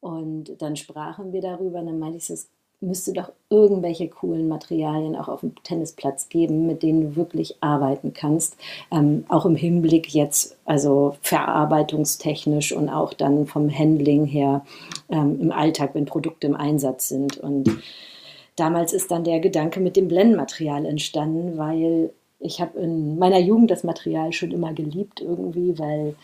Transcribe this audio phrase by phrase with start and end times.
[0.00, 2.48] Und dann sprachen wir darüber, und dann meinte ich, es
[2.80, 8.12] müsste doch irgendwelche coolen Materialien auch auf dem Tennisplatz geben, mit denen du wirklich arbeiten
[8.12, 8.56] kannst.
[8.92, 14.64] Ähm, auch im Hinblick jetzt, also verarbeitungstechnisch und auch dann vom Handling her
[15.08, 17.38] ähm, im Alltag, wenn Produkte im Einsatz sind.
[17.38, 17.68] Und
[18.54, 23.72] damals ist dann der Gedanke mit dem Blendmaterial entstanden, weil ich habe in meiner Jugend
[23.72, 26.14] das Material schon immer geliebt irgendwie, weil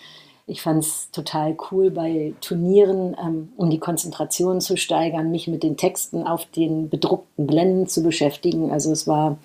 [0.47, 5.63] ich fand es total cool bei Turnieren, ähm, um die Konzentration zu steigern, mich mit
[5.63, 8.71] den Texten auf den bedruckten Blenden zu beschäftigen.
[8.71, 9.39] Also es war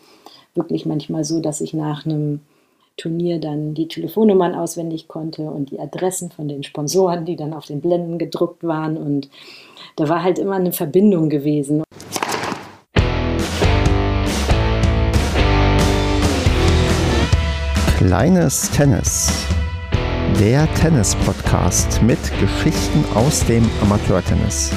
[0.55, 2.41] wirklich manchmal so, dass ich nach einem
[2.98, 7.66] Turnier dann die Telefonnummern auswendig konnte und die Adressen von den Sponsoren, die dann auf
[7.66, 8.98] den Blenden gedruckt waren.
[8.98, 9.29] Und
[9.95, 11.84] da war halt immer eine Verbindung gewesen.
[17.98, 19.48] Kleines Tennis
[20.38, 24.71] der Tennis-Podcast mit Geschichten aus dem Amateurtennis.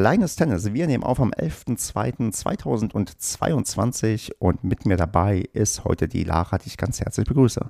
[0.00, 0.72] Kleines Tennis.
[0.72, 6.78] Wir nehmen auf am 11.02.2022 und mit mir dabei ist heute die Lara, die ich
[6.78, 7.68] ganz herzlich begrüße.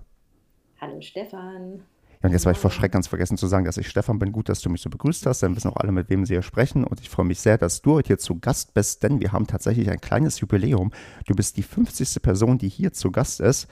[0.80, 1.82] Hallo Stefan.
[2.22, 4.30] Ja, und jetzt war ich vor Schreck ganz vergessen zu sagen, dass ich Stefan bin.
[4.30, 5.42] Gut, dass du mich so begrüßt hast.
[5.42, 6.84] Dann wissen auch alle, mit wem sie hier sprechen.
[6.84, 9.48] Und ich freue mich sehr, dass du heute hier zu Gast bist, denn wir haben
[9.48, 10.92] tatsächlich ein kleines Jubiläum.
[11.26, 12.22] Du bist die 50.
[12.22, 13.66] Person, die hier zu Gast ist.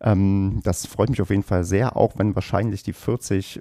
[0.00, 3.60] Ähm, das freut mich auf jeden Fall sehr, auch wenn wahrscheinlich die 40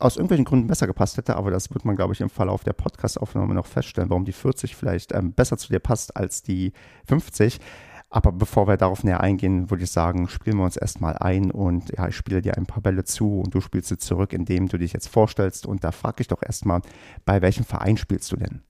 [0.00, 2.72] aus irgendwelchen Gründen besser gepasst hätte, aber das wird man, glaube ich, im Verlauf der
[2.72, 6.72] Podcast-Aufnahme noch feststellen, warum die 40 vielleicht ähm, besser zu dir passt als die
[7.06, 7.60] 50.
[8.12, 11.96] Aber bevor wir darauf näher eingehen, würde ich sagen, spielen wir uns erstmal ein und
[11.96, 14.78] ja, ich spiele dir ein paar Bälle zu und du spielst sie zurück, indem du
[14.78, 15.64] dich jetzt vorstellst.
[15.64, 16.80] Und da frage ich doch erstmal,
[17.24, 18.62] bei welchem Verein spielst du denn?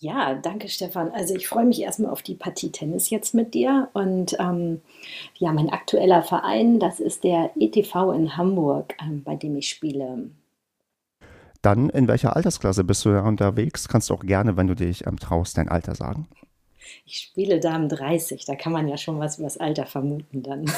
[0.00, 1.10] Ja, danke Stefan.
[1.12, 3.88] Also ich freue mich erstmal auf die Partie Tennis jetzt mit dir.
[3.94, 4.82] Und ähm,
[5.36, 10.30] ja, mein aktueller Verein, das ist der ETV in Hamburg, ähm, bei dem ich spiele.
[11.62, 13.88] Dann in welcher Altersklasse bist du da unterwegs?
[13.88, 16.28] Kannst du auch gerne, wenn du dich ähm, traust, dein Alter sagen.
[17.06, 20.70] Ich spiele Damen 30, da kann man ja schon was über das Alter vermuten dann.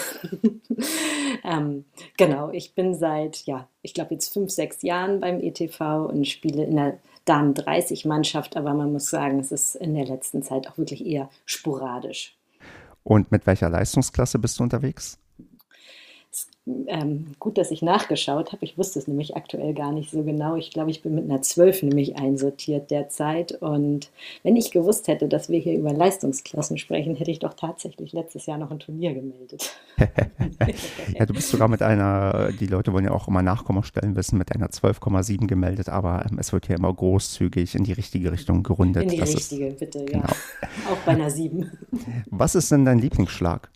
[1.44, 1.84] ähm,
[2.16, 6.64] genau, ich bin seit, ja, ich glaube jetzt fünf, sechs Jahren beim ETV und spiele
[6.64, 10.66] in der Damen 30 Mannschaft, aber man muss sagen, es ist in der letzten Zeit
[10.68, 12.38] auch wirklich eher sporadisch.
[13.02, 15.18] Und mit welcher Leistungsklasse bist du unterwegs?
[16.66, 18.64] Ähm, gut, dass ich nachgeschaut habe.
[18.64, 20.56] Ich wusste es nämlich aktuell gar nicht so genau.
[20.56, 23.52] Ich glaube, ich bin mit einer 12 nämlich einsortiert derzeit.
[23.52, 24.10] Und
[24.42, 28.46] wenn ich gewusst hätte, dass wir hier über Leistungsklassen sprechen, hätte ich doch tatsächlich letztes
[28.46, 29.76] Jahr noch ein Turnier gemeldet.
[31.14, 34.52] ja, du bist sogar mit einer, die Leute wollen ja auch immer Nachkommastellen wissen, mit
[34.52, 39.04] einer 12,7 gemeldet, aber ähm, es wird ja immer großzügig in die richtige Richtung gerundet.
[39.04, 40.06] In die das richtige, ist, bitte, ja.
[40.06, 40.32] Genau.
[40.90, 41.70] Auch bei einer 7.
[42.30, 43.70] Was ist denn dein Lieblingsschlag?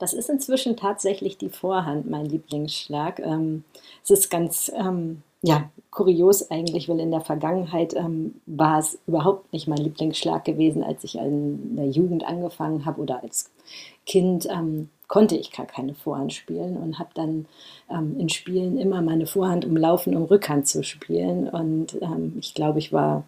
[0.00, 3.20] Das ist inzwischen tatsächlich die Vorhand, mein Lieblingsschlag.
[3.20, 3.64] Ähm,
[4.02, 9.52] es ist ganz ähm, ja, kurios eigentlich, weil in der Vergangenheit ähm, war es überhaupt
[9.52, 13.50] nicht mein Lieblingsschlag gewesen, als ich in der Jugend angefangen habe oder als
[14.06, 17.44] Kind ähm, konnte ich gar keine Vorhand spielen und habe dann
[17.90, 21.46] ähm, in Spielen immer meine Vorhand umlaufen, um Rückhand zu spielen.
[21.46, 23.24] Und ähm, ich glaube, ich war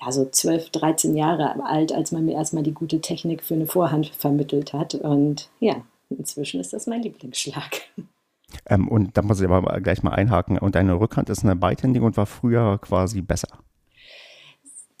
[0.00, 3.66] ja, so 12, 13 Jahre alt, als man mir erstmal die gute Technik für eine
[3.66, 4.94] Vorhand vermittelt hat.
[4.94, 5.82] Und ja,
[6.18, 7.82] Inzwischen ist das mein Lieblingsschlag.
[8.66, 10.58] Ähm, und da muss ich aber gleich mal einhaken.
[10.58, 13.48] Und deine Rückhand ist eine beidhändige und war früher quasi besser.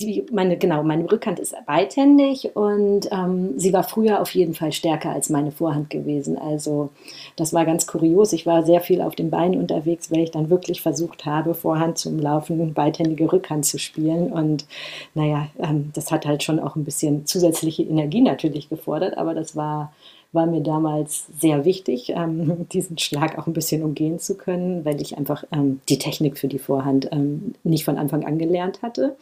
[0.00, 4.72] Die, meine, genau, meine Rückhand ist beidhändig und ähm, sie war früher auf jeden Fall
[4.72, 6.36] stärker als meine Vorhand gewesen.
[6.36, 6.90] Also
[7.36, 8.32] das war ganz kurios.
[8.32, 11.96] Ich war sehr viel auf den Beinen unterwegs, weil ich dann wirklich versucht habe, Vorhand
[11.96, 14.32] zum Laufen und beidhändige Rückhand zu spielen.
[14.32, 14.66] Und
[15.14, 19.54] naja, ähm, das hat halt schon auch ein bisschen zusätzliche Energie natürlich gefordert, aber das
[19.54, 19.92] war
[20.34, 25.00] war mir damals sehr wichtig, ähm, diesen Schlag auch ein bisschen umgehen zu können, weil
[25.00, 29.16] ich einfach ähm, die Technik für die Vorhand ähm, nicht von Anfang an gelernt hatte.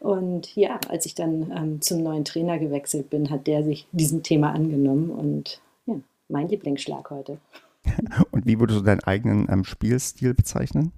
[0.00, 4.22] Und ja, als ich dann ähm, zum neuen Trainer gewechselt bin, hat der sich diesem
[4.22, 5.94] Thema angenommen und ja,
[6.28, 7.38] mein Lieblingsschlag heute.
[8.30, 10.92] Und wie würdest du deinen eigenen ähm, Spielstil bezeichnen?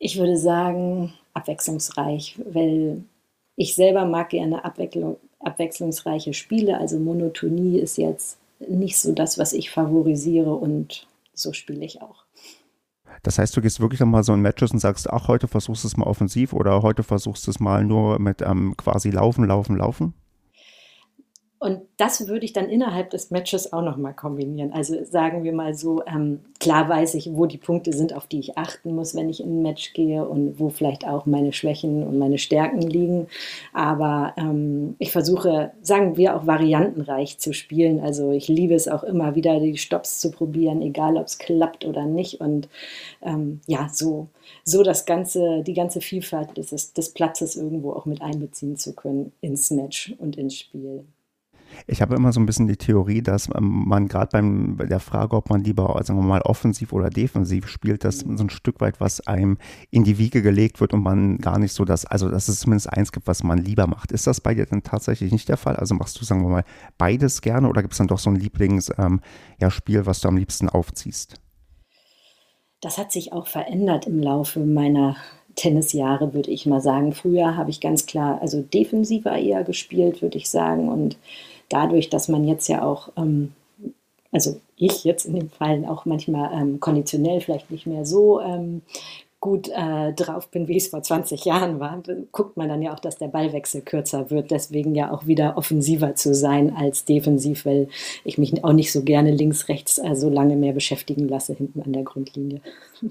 [0.00, 3.04] Ich würde sagen, abwechslungsreich, weil
[3.56, 6.78] ich selber mag gerne Abwechslung, abwechslungsreiche Spiele.
[6.78, 12.24] Also Monotonie ist jetzt nicht so das, was ich favorisiere und so spiele ich auch.
[13.22, 15.88] Das heißt, du gehst wirklich nochmal so in Matches und sagst, ach, heute versuchst du
[15.88, 19.76] es mal offensiv oder heute versuchst du es mal nur mit ähm, quasi Laufen, Laufen,
[19.76, 20.14] Laufen?
[21.60, 24.72] Und das würde ich dann innerhalb des Matches auch nochmal kombinieren.
[24.72, 28.38] Also sagen wir mal so, ähm, klar weiß ich, wo die Punkte sind, auf die
[28.38, 32.06] ich achten muss, wenn ich in ein Match gehe und wo vielleicht auch meine Schwächen
[32.06, 33.26] und meine Stärken liegen.
[33.72, 37.98] Aber ähm, ich versuche, sagen wir, auch variantenreich zu spielen.
[37.98, 41.84] Also ich liebe es auch immer wieder, die Stops zu probieren, egal ob es klappt
[41.84, 42.40] oder nicht.
[42.40, 42.68] Und
[43.20, 44.28] ähm, ja, so,
[44.62, 49.32] so das ganze, die ganze Vielfalt des, des Platzes irgendwo auch mit einbeziehen zu können
[49.40, 51.04] ins Match und ins Spiel.
[51.86, 54.42] Ich habe immer so ein bisschen die Theorie, dass ähm, man gerade
[54.76, 58.26] bei der Frage, ob man lieber, sagen wir mal, offensiv oder defensiv spielt, dass so
[58.26, 59.58] ein Stück weit was einem
[59.90, 62.92] in die Wiege gelegt wird und man gar nicht so das, also dass es zumindest
[62.92, 64.12] eins gibt, was man lieber macht.
[64.12, 65.76] Ist das bei dir denn tatsächlich nicht der Fall?
[65.76, 66.64] Also machst du, sagen wir mal,
[66.96, 69.20] beides gerne oder gibt es dann doch so ein Lieblingsspiel, ähm,
[69.60, 71.40] ja, was du am liebsten aufziehst?
[72.80, 75.16] Das hat sich auch verändert im Laufe meiner
[75.56, 77.12] Tennisjahre, würde ich mal sagen.
[77.12, 80.88] Früher habe ich ganz klar, also defensiver eher gespielt, würde ich sagen.
[80.88, 81.18] Und
[81.68, 83.52] dadurch, dass man jetzt ja auch, ähm,
[84.32, 88.82] also ich jetzt in dem Fall auch manchmal ähm, konditionell vielleicht nicht mehr so ähm,
[89.40, 92.98] gut äh, drauf bin, wie es vor 20 Jahren war, guckt man dann ja auch,
[92.98, 94.50] dass der Ballwechsel kürzer wird.
[94.50, 97.88] Deswegen ja auch wieder offensiver zu sein als defensiv, weil
[98.24, 101.82] ich mich auch nicht so gerne links, rechts äh, so lange mehr beschäftigen lasse hinten
[101.82, 102.60] an der Grundlinie.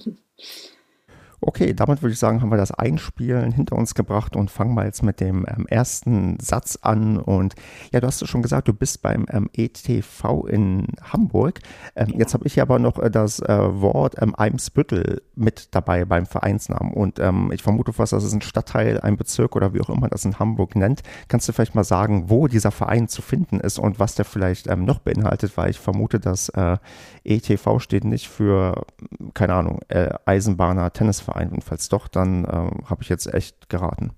[1.40, 4.86] Okay, damit würde ich sagen, haben wir das Einspielen hinter uns gebracht und fangen mal
[4.86, 7.18] jetzt mit dem ähm, ersten Satz an.
[7.18, 7.54] Und
[7.94, 11.60] ja, du hast es schon gesagt, du bist beim ähm, ETV in Hamburg.
[11.96, 12.20] Ähm, genau.
[12.20, 16.92] Jetzt habe ich aber noch äh, das äh, Wort ähm, Eimsbüttel mit dabei beim Vereinsnamen.
[16.92, 20.10] Und ähm, ich vermute fast, das ist ein Stadtteil, ein Bezirk oder wie auch immer
[20.10, 21.04] das in Hamburg nennt.
[21.28, 24.66] Kannst du vielleicht mal sagen, wo dieser Verein zu finden ist und was der vielleicht
[24.66, 25.56] ähm, noch beinhaltet?
[25.56, 26.78] Weil ich vermute, dass äh,
[27.24, 28.86] ETV steht nicht für,
[29.36, 31.27] keine Ahnung, äh, Eisenbahner Tennisverein.
[31.28, 31.52] Verein.
[31.52, 34.12] Und falls doch, dann äh, habe ich jetzt echt geraten.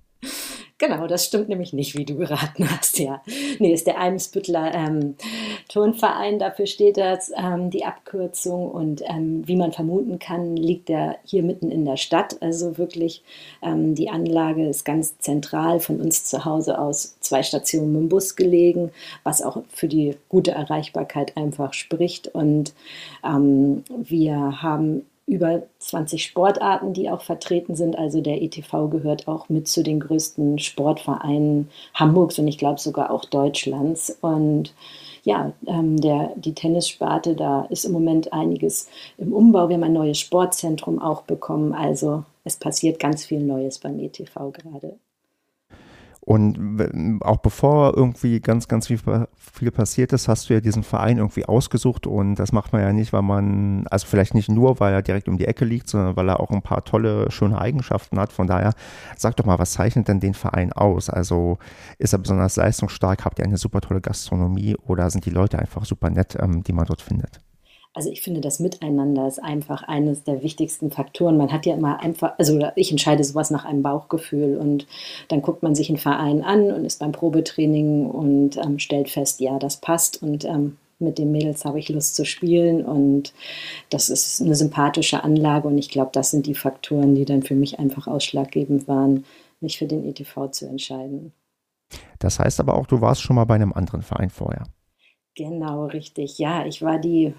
[0.80, 3.22] Genau, das stimmt nämlich nicht, wie du geraten hast, ja.
[3.58, 5.14] Nee, ist der Eimsbüttler ähm,
[5.68, 8.70] Turnverein, dafür steht das, ähm, die Abkürzung.
[8.70, 12.40] Und ähm, wie man vermuten kann, liegt er hier mitten in der Stadt.
[12.40, 13.22] Also wirklich,
[13.60, 18.08] ähm, die Anlage ist ganz zentral von uns zu Hause aus zwei Stationen mit dem
[18.08, 18.90] Bus gelegen,
[19.22, 22.28] was auch für die gute Erreichbarkeit einfach spricht.
[22.28, 22.72] Und
[23.22, 27.96] ähm, wir haben über 20 Sportarten, die auch vertreten sind.
[27.96, 33.10] Also der ETV gehört auch mit zu den größten Sportvereinen Hamburgs und ich glaube sogar
[33.10, 34.18] auch Deutschlands.
[34.20, 34.74] Und
[35.22, 38.88] ja, ähm, der, die Tennissparte, da ist im Moment einiges
[39.18, 39.68] im Umbau.
[39.68, 41.72] Wir haben ein neues Sportzentrum auch bekommen.
[41.74, 44.98] Also es passiert ganz viel Neues beim ETV gerade.
[46.22, 49.00] Und auch bevor irgendwie ganz, ganz viel,
[49.36, 52.92] viel passiert ist, hast du ja diesen Verein irgendwie ausgesucht und das macht man ja
[52.92, 56.16] nicht, weil man, also vielleicht nicht nur, weil er direkt um die Ecke liegt, sondern
[56.16, 58.32] weil er auch ein paar tolle, schöne Eigenschaften hat.
[58.32, 58.74] Von daher,
[59.16, 61.08] sag doch mal, was zeichnet denn den Verein aus?
[61.08, 61.58] Also
[61.98, 63.24] ist er besonders leistungsstark?
[63.24, 66.72] Habt ihr eine super tolle Gastronomie oder sind die Leute einfach super nett, ähm, die
[66.72, 67.40] man dort findet?
[67.92, 71.36] Also ich finde, das Miteinander ist einfach eines der wichtigsten Faktoren.
[71.36, 74.86] Man hat ja immer einfach, also ich entscheide sowas nach einem Bauchgefühl und
[75.28, 79.40] dann guckt man sich einen Verein an und ist beim Probetraining und ähm, stellt fest,
[79.40, 83.32] ja, das passt und ähm, mit den Mädels habe ich Lust zu spielen und
[83.88, 87.54] das ist eine sympathische Anlage und ich glaube, das sind die Faktoren, die dann für
[87.54, 89.24] mich einfach ausschlaggebend waren,
[89.60, 91.32] mich für den ETV zu entscheiden.
[92.18, 94.64] Das heißt aber auch, du warst schon mal bei einem anderen Verein vorher.
[95.36, 96.38] Genau, richtig.
[96.38, 97.32] Ja, ich war die,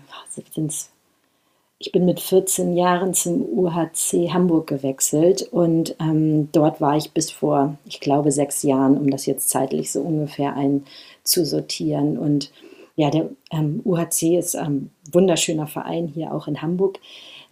[1.79, 7.31] ich bin mit 14 Jahren zum UHC Hamburg gewechselt und ähm, dort war ich bis
[7.31, 12.17] vor, ich glaube, sechs Jahren, um das jetzt zeitlich so ungefähr einzusortieren.
[12.17, 12.51] Und
[12.95, 16.99] ja, der ähm, UHC ist ein wunderschöner Verein hier auch in Hamburg.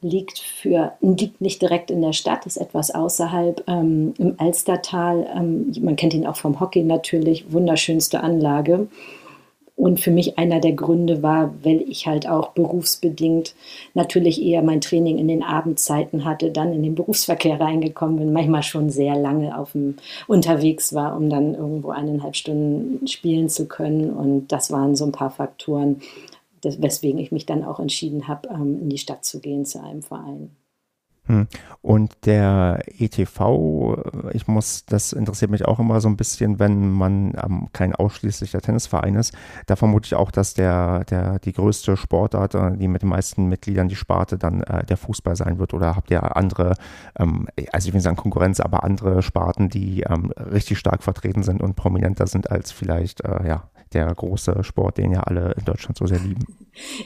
[0.02, 5.28] Liegt, für, liegt nicht direkt in der Stadt, ist etwas außerhalb ähm, im Alstertal.
[5.36, 8.88] Ähm, man kennt ihn auch vom Hockey natürlich, wunderschönste Anlage.
[9.80, 13.56] Und für mich einer der Gründe war, weil ich halt auch berufsbedingt
[13.94, 18.62] natürlich eher mein Training in den Abendzeiten hatte, dann in den Berufsverkehr reingekommen bin, manchmal
[18.62, 19.96] schon sehr lange auf dem,
[20.28, 24.10] unterwegs war, um dann irgendwo eineinhalb Stunden spielen zu können.
[24.10, 26.02] Und das waren so ein paar Faktoren,
[26.62, 30.02] weswegen ich mich dann auch entschieden habe, ähm, in die Stadt zu gehen zu einem
[30.02, 30.50] Verein.
[31.30, 31.48] Hm.
[31.82, 33.98] Und der ETV,
[34.34, 38.62] ich muss, das interessiert mich auch immer so ein bisschen, wenn man ähm, kein ausschließlicher
[38.62, 39.34] Tennisverein ist.
[39.68, 43.46] Da vermute ich auch, dass der, der, die größte Sportart, äh, die mit den meisten
[43.46, 45.76] Mitgliedern die Sparte dann äh, der Fußball sein wird.
[45.76, 46.74] Oder habt ihr andere,
[47.18, 51.44] ähm, also ich will nicht sagen Konkurrenz, aber andere Sparten, die ähm, richtig stark vertreten
[51.44, 55.65] sind und prominenter sind als vielleicht, äh, ja, der große Sport, den ja alle in
[55.65, 56.46] Deutschland so sehr lieben.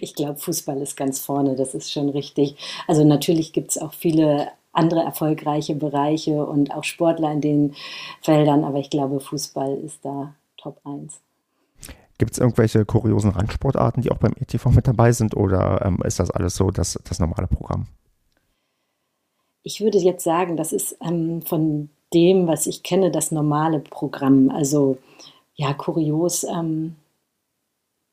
[0.02, 2.56] Ich glaube, Fußball ist ganz vorne, das ist schon richtig.
[2.88, 7.76] Also natürlich gibt es auch viele andere erfolgreiche Bereiche und auch Sportler in den
[8.22, 11.20] Feldern, aber ich glaube, Fußball ist da Top 1.
[12.18, 16.20] Gibt es irgendwelche kuriosen Randsportarten, die auch beim ETV mit dabei sind oder ähm, ist
[16.20, 17.88] das alles so das, das normale Programm?
[19.64, 24.50] Ich würde jetzt sagen, das ist ähm, von dem, was ich kenne, das normale Programm.
[24.52, 24.98] Also
[25.56, 26.44] ja, kurios.
[26.44, 26.96] Ähm,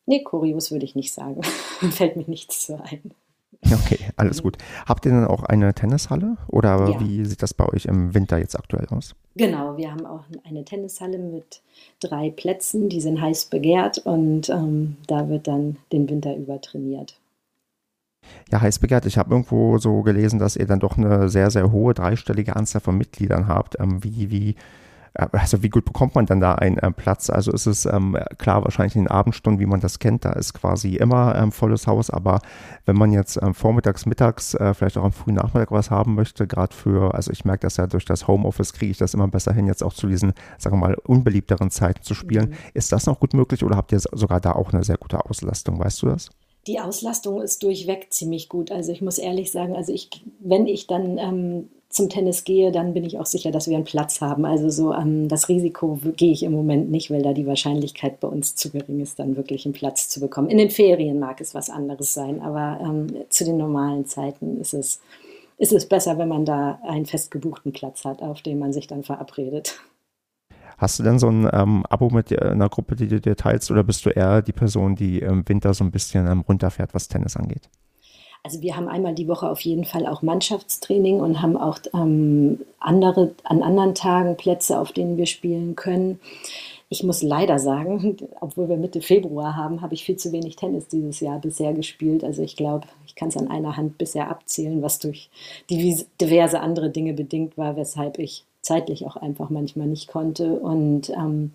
[0.07, 1.43] nee, kurios würde ich nicht sagen.
[1.93, 3.13] Fällt mir nichts zu ein.
[3.63, 4.57] Okay, alles gut.
[4.87, 7.01] Habt ihr dann auch eine Tennishalle oder ja.
[7.01, 9.15] wie sieht das bei euch im Winter jetzt aktuell aus?
[9.37, 11.61] Genau, wir haben auch eine Tennishalle mit
[12.01, 17.19] drei Plätzen, die sind heiß begehrt und ähm, da wird dann den Winter über trainiert.
[18.51, 19.07] Ja, heiß begehrt.
[19.07, 22.81] Ich habe irgendwo so gelesen, dass ihr dann doch eine sehr, sehr hohe dreistellige Anzahl
[22.81, 23.79] von Mitgliedern habt.
[23.79, 24.57] Ähm, wie, wie
[25.15, 27.31] also wie gut bekommt man dann da einen äh, Platz?
[27.31, 30.55] Also ist es ähm, klar, wahrscheinlich in den Abendstunden, wie man das kennt, da ist
[30.55, 32.41] quasi immer ähm, volles Haus, aber
[32.87, 36.47] wenn man jetzt ähm, vormittags, mittags, äh, vielleicht auch am frühen Nachmittag was haben möchte,
[36.47, 39.53] gerade für, also ich merke das ja durch das Homeoffice, kriege ich das immer besser
[39.53, 42.51] hin, jetzt auch zu diesen, sagen wir mal, unbeliebteren Zeiten zu spielen.
[42.51, 42.55] Mhm.
[42.75, 45.79] Ist das noch gut möglich oder habt ihr sogar da auch eine sehr gute Auslastung?
[45.79, 46.31] Weißt du das?
[46.67, 48.71] Die Auslastung ist durchweg ziemlich gut.
[48.71, 52.95] Also ich muss ehrlich sagen, also ich, wenn ich dann ähm, zum Tennis gehe, dann
[52.95, 54.45] bin ich auch sicher, dass wir einen Platz haben.
[54.45, 58.29] Also so ähm, das Risiko gehe ich im Moment nicht, weil da die Wahrscheinlichkeit bei
[58.29, 60.49] uns zu gering ist, dann wirklich einen Platz zu bekommen.
[60.49, 64.73] In den Ferien mag es was anderes sein, aber ähm, zu den normalen Zeiten ist
[64.73, 65.01] es,
[65.59, 69.03] ist es besser, wenn man da einen festgebuchten Platz hat, auf den man sich dann
[69.03, 69.81] verabredet.
[70.79, 73.83] Hast du denn so ein ähm, Abo mit einer Gruppe, die du dir teilst, oder
[73.83, 77.37] bist du eher die Person, die im Winter so ein bisschen ähm, runterfährt, was Tennis
[77.37, 77.69] angeht?
[78.43, 82.61] Also wir haben einmal die Woche auf jeden Fall auch Mannschaftstraining und haben auch ähm,
[82.79, 86.19] andere, an anderen Tagen Plätze, auf denen wir spielen können.
[86.89, 90.89] Ich muss leider sagen, obwohl wir Mitte Februar haben, habe ich viel zu wenig Tennis
[90.89, 92.25] dieses Jahr bisher gespielt.
[92.25, 95.31] Also ich glaube, ich kann es an einer Hand bisher abzählen, was durch
[95.71, 100.55] diverse andere Dinge bedingt war, weshalb ich zeitlich auch einfach manchmal nicht konnte.
[100.55, 101.53] Und ähm,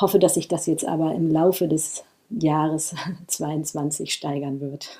[0.00, 2.94] hoffe, dass sich das jetzt aber im Laufe des Jahres
[3.26, 4.98] 22 steigern wird.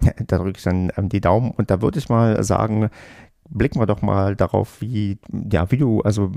[0.26, 2.90] Da drücke ich dann ähm, die Daumen und da würde ich mal sagen,
[3.48, 5.18] blicken wir doch mal darauf, wie,
[5.50, 6.32] ja, wie du also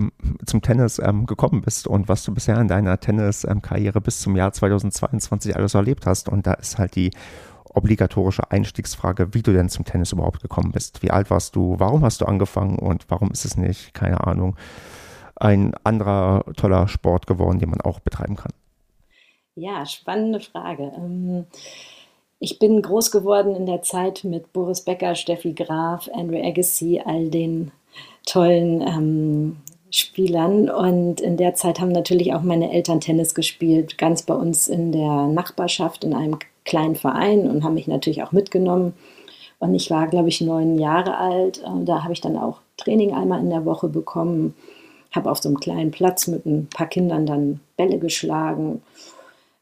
[0.46, 4.51] zum Tennis ähm, gekommen bist und was du bisher in deiner Tenniskarriere bis zum Jahr
[4.51, 6.30] 2022 alles erlebt hast.
[6.30, 7.12] Und da ist halt die
[7.74, 11.04] obligatorische Einstiegsfrage, wie du denn zum Tennis überhaupt gekommen bist.
[11.04, 11.75] Wie alt warst du?
[11.78, 14.56] Warum hast du angefangen und warum ist es nicht, keine Ahnung,
[15.36, 18.51] ein anderer toller Sport geworden, den man auch betreiben kann?
[19.56, 20.92] Ja, spannende Frage.
[20.96, 21.46] Ähm
[22.39, 27.29] ich bin groß geworden in der Zeit mit Boris Becker, Steffi Graf, Andrew Agassi, all
[27.29, 27.72] den
[28.25, 29.58] tollen ähm,
[29.91, 30.69] Spielern.
[30.69, 34.91] Und in der Zeit haben natürlich auch meine Eltern Tennis gespielt, ganz bei uns in
[34.91, 38.93] der Nachbarschaft, in einem kleinen Verein und haben mich natürlich auch mitgenommen.
[39.58, 41.62] Und ich war, glaube ich, neun Jahre alt.
[41.84, 44.55] Da habe ich dann auch Training einmal in der Woche bekommen,
[45.12, 48.81] habe auf so einem kleinen Platz mit ein paar Kindern dann Bälle geschlagen.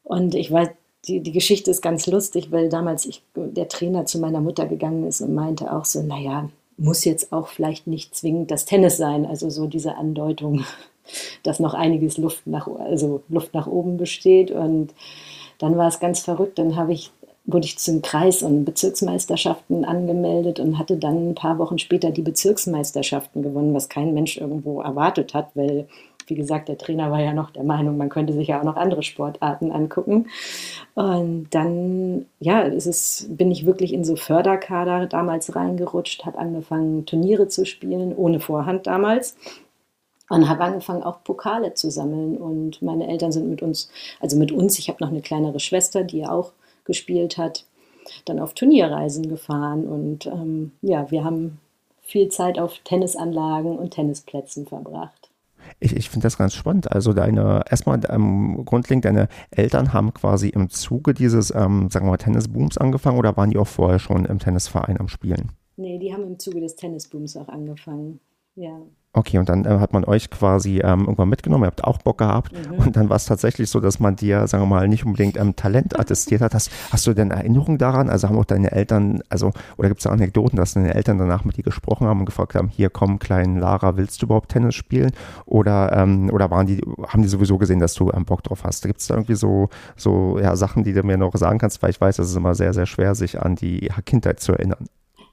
[0.04, 0.68] Und ich weiß,
[1.08, 5.06] die, die Geschichte ist ganz lustig, weil damals ich, der Trainer zu meiner Mutter gegangen
[5.06, 9.26] ist und meinte auch so, naja, muss jetzt auch vielleicht nicht zwingend das Tennis sein.
[9.26, 10.64] Also so diese Andeutung,
[11.42, 14.50] dass noch einiges Luft nach, also Luft nach oben besteht.
[14.50, 14.94] Und
[15.58, 16.58] dann war es ganz verrückt.
[16.58, 17.10] Dann habe ich,
[17.46, 22.22] wurde ich zum Kreis- und Bezirksmeisterschaften angemeldet und hatte dann ein paar Wochen später die
[22.22, 25.88] Bezirksmeisterschaften gewonnen, was kein Mensch irgendwo erwartet hat, weil
[26.28, 28.76] wie gesagt, der Trainer war ja noch der Meinung, man könnte sich ja auch noch
[28.76, 30.28] andere Sportarten angucken.
[30.94, 37.48] Und dann, ja, es, bin ich wirklich in so Förderkader damals reingerutscht, habe angefangen, Turniere
[37.48, 39.36] zu spielen, ohne Vorhand damals.
[40.30, 42.36] Und habe angefangen, auch Pokale zu sammeln.
[42.36, 46.04] Und meine Eltern sind mit uns, also mit uns, ich habe noch eine kleinere Schwester,
[46.04, 46.52] die auch
[46.84, 47.64] gespielt hat,
[48.26, 49.86] dann auf Turnierreisen gefahren.
[49.86, 51.58] Und ähm, ja, wir haben
[52.02, 55.30] viel Zeit auf Tennisanlagen und Tennisplätzen verbracht.
[55.80, 56.90] Ich, ich finde das ganz spannend.
[56.90, 62.10] Also deine, erstmal ähm, grundlegend, deine Eltern haben quasi im Zuge dieses, ähm, sagen wir
[62.10, 65.52] mal, Tennisbooms angefangen oder waren die auch vorher schon im Tennisverein am Spielen?
[65.76, 68.18] Nee, die haben im Zuge des Tennisbooms auch angefangen.
[68.56, 68.80] Ja.
[69.18, 72.18] Okay, und dann äh, hat man euch quasi ähm, irgendwann mitgenommen, ihr habt auch Bock
[72.18, 72.78] gehabt mhm.
[72.78, 75.56] und dann war es tatsächlich so, dass man dir, sagen wir mal, nicht unbedingt ähm,
[75.56, 76.54] Talent attestiert hat.
[76.54, 78.10] Hast, hast du denn Erinnerungen daran?
[78.10, 81.44] Also haben auch deine Eltern, also, oder gibt es da Anekdoten, dass deine Eltern danach
[81.44, 84.76] mit dir gesprochen haben und gefragt haben, hier komm, kleinen Lara, willst du überhaupt Tennis
[84.76, 85.10] spielen?
[85.46, 88.84] Oder, ähm, oder waren die, haben die sowieso gesehen, dass du ähm, Bock drauf hast?
[88.84, 91.90] Gibt es da irgendwie so, so ja, Sachen, die du mir noch sagen kannst, weil
[91.90, 94.86] ich weiß, es ist immer sehr, sehr schwer, sich an die Kindheit zu erinnern.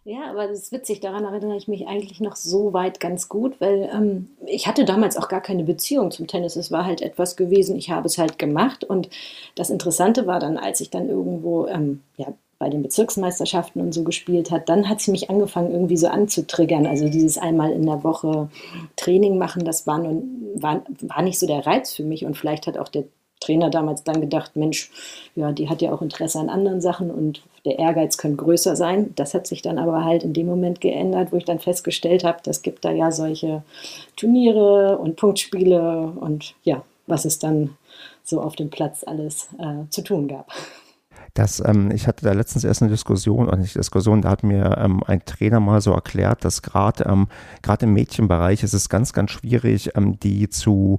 [0.07, 3.59] Ja, aber das ist witzig, daran erinnere ich mich eigentlich noch so weit ganz gut,
[3.59, 6.55] weil ähm, ich hatte damals auch gar keine Beziehung zum Tennis.
[6.55, 8.83] Es war halt etwas gewesen, ich habe es halt gemacht.
[8.83, 9.09] Und
[9.55, 12.27] das Interessante war dann, als ich dann irgendwo ähm, ja,
[12.59, 16.85] bei den Bezirksmeisterschaften und so gespielt hat, dann hat sie mich angefangen irgendwie so anzutriggern.
[16.85, 18.49] Also dieses einmal in der Woche
[18.97, 22.25] Training machen, das war, nun, war, war nicht so der Reiz für mich.
[22.25, 23.05] Und vielleicht hat auch der
[23.39, 24.91] Trainer damals dann gedacht, Mensch,
[25.35, 29.13] ja, die hat ja auch Interesse an anderen Sachen und der Ehrgeiz könnte größer sein.
[29.15, 32.39] Das hat sich dann aber halt in dem Moment geändert, wo ich dann festgestellt habe,
[32.45, 33.63] es gibt da ja solche
[34.15, 37.75] Turniere und Punktspiele und ja, was es dann
[38.23, 40.47] so auf dem Platz alles äh, zu tun gab.
[41.33, 44.77] Das, ähm, ich hatte da letztens erst eine Diskussion, oder nicht Diskussion, da hat mir
[44.77, 47.27] ähm, ein Trainer mal so erklärt, dass gerade ähm,
[47.81, 50.97] im Mädchenbereich ist es ganz, ganz schwierig, ähm, die zu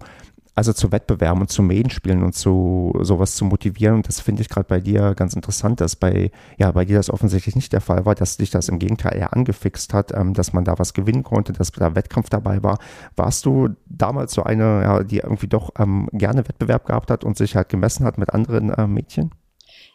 [0.56, 3.96] also zu Wettbewerben und zu Medienspielen und zu sowas zu motivieren.
[3.96, 7.10] Und das finde ich gerade bei dir ganz interessant, dass bei, ja, bei dir das
[7.10, 10.54] offensichtlich nicht der Fall war, dass dich das im Gegenteil eher angefixt hat, ähm, dass
[10.54, 12.78] man da was gewinnen konnte, dass da Wettkampf dabei war.
[13.16, 17.36] Warst du damals so eine, ja, die irgendwie doch ähm, gerne Wettbewerb gehabt hat und
[17.36, 19.32] sich halt gemessen hat mit anderen äh, Mädchen?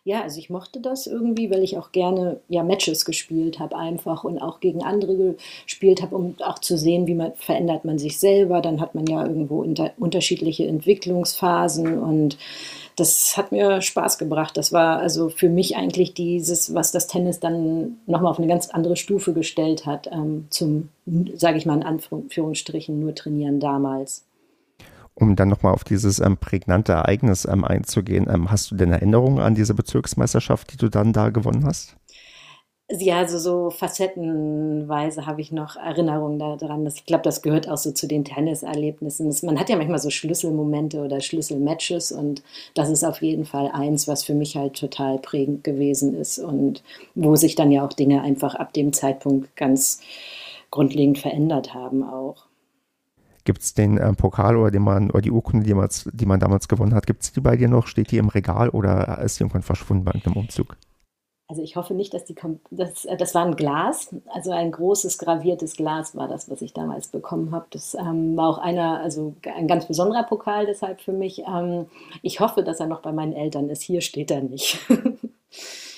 [0.04, 4.24] Ja, also ich mochte das irgendwie, weil ich auch gerne ja, Matches gespielt habe einfach
[4.24, 8.20] und auch gegen andere gespielt habe, um auch zu sehen, wie man verändert man sich
[8.20, 8.62] selber.
[8.62, 12.38] Dann hat man ja irgendwo unter, unterschiedliche Entwicklungsphasen und
[12.96, 14.58] das hat mir Spaß gebracht.
[14.58, 18.72] Das war also für mich eigentlich dieses, was das Tennis dann nochmal auf eine ganz
[18.72, 20.90] andere Stufe gestellt hat, ähm, zum,
[21.36, 24.26] sage ich mal in Anführungsstrichen, nur trainieren damals
[25.22, 29.40] um dann nochmal auf dieses ähm, prägnante Ereignis ähm, einzugehen, ähm, hast du denn Erinnerungen
[29.40, 31.96] an diese Bezirksmeisterschaft, die du dann da gewonnen hast?
[32.94, 36.86] Ja, also so facettenweise habe ich noch Erinnerungen daran.
[36.88, 39.34] Ich glaube, das gehört auch so zu den Tenniserlebnissen.
[39.44, 44.10] Man hat ja manchmal so Schlüsselmomente oder Schlüsselmatches und das ist auf jeden Fall eins,
[44.10, 46.84] was für mich halt total prägend gewesen ist und
[47.16, 50.02] wo sich dann ja auch Dinge einfach ab dem Zeitpunkt ganz
[50.70, 52.51] grundlegend verändert haben auch.
[53.44, 56.40] Gibt es den äh, Pokal oder, den man, oder die Urkunde, die man, die man
[56.40, 57.88] damals gewonnen hat, gibt es die bei dir noch?
[57.88, 60.78] Steht die im Regal oder ist die irgendwann verschwunden bei einem Umzug?
[61.52, 62.36] Also ich hoffe nicht, dass die,
[62.70, 66.74] das, äh, das war ein Glas, also ein großes graviertes Glas war das, was ich
[66.74, 67.66] damals bekommen habe.
[67.72, 71.40] Das ähm, war auch einer, also ein ganz besonderer Pokal deshalb für mich.
[71.40, 71.88] Ähm,
[72.22, 73.82] ich hoffe, dass er noch bei meinen Eltern ist.
[73.82, 74.80] Hier steht er nicht.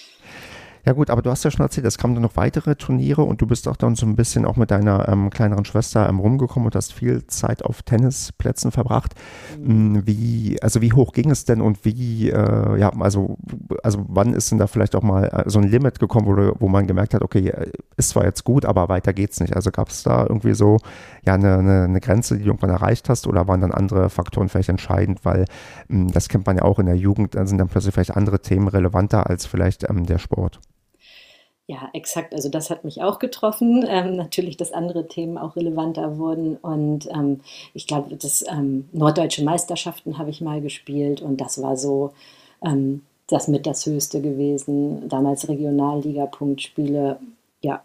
[0.86, 3.42] Ja gut, aber du hast ja schon erzählt, es kamen dann noch weitere Turniere und
[3.42, 6.66] du bist auch dann so ein bisschen auch mit deiner ähm, kleineren Schwester ähm, rumgekommen
[6.66, 9.14] und hast viel Zeit auf Tennisplätzen verbracht.
[9.58, 9.94] Mhm.
[9.94, 13.38] Mm, wie, also wie hoch ging es denn und wie, äh, ja, also,
[13.82, 16.68] also wann ist denn da vielleicht auch mal äh, so ein Limit gekommen, wo, wo
[16.68, 19.56] man gemerkt hat, okay, äh, ist zwar jetzt gut, aber weiter geht's nicht.
[19.56, 20.80] Also gab es da irgendwie so
[21.26, 24.50] ja eine, eine, eine, Grenze, die du irgendwann erreicht hast oder waren dann andere Faktoren
[24.50, 25.46] vielleicht entscheidend, weil
[25.88, 28.18] mh, mm, das kennt man ja auch in der Jugend, dann sind dann plötzlich vielleicht
[28.18, 30.60] andere Themen relevanter als vielleicht ähm, der Sport.
[31.74, 32.36] Ja, exakt.
[32.36, 33.84] Also das hat mich auch getroffen.
[33.88, 36.56] Ähm, natürlich, dass andere Themen auch relevanter wurden.
[36.58, 37.40] Und ähm,
[37.74, 42.12] ich glaube, das ähm, Norddeutsche Meisterschaften habe ich mal gespielt und das war so
[42.64, 45.10] ähm, das mit das Höchste gewesen.
[45.10, 47.18] Damals Regionalliga-Punktspiele.
[47.62, 47.82] Ja.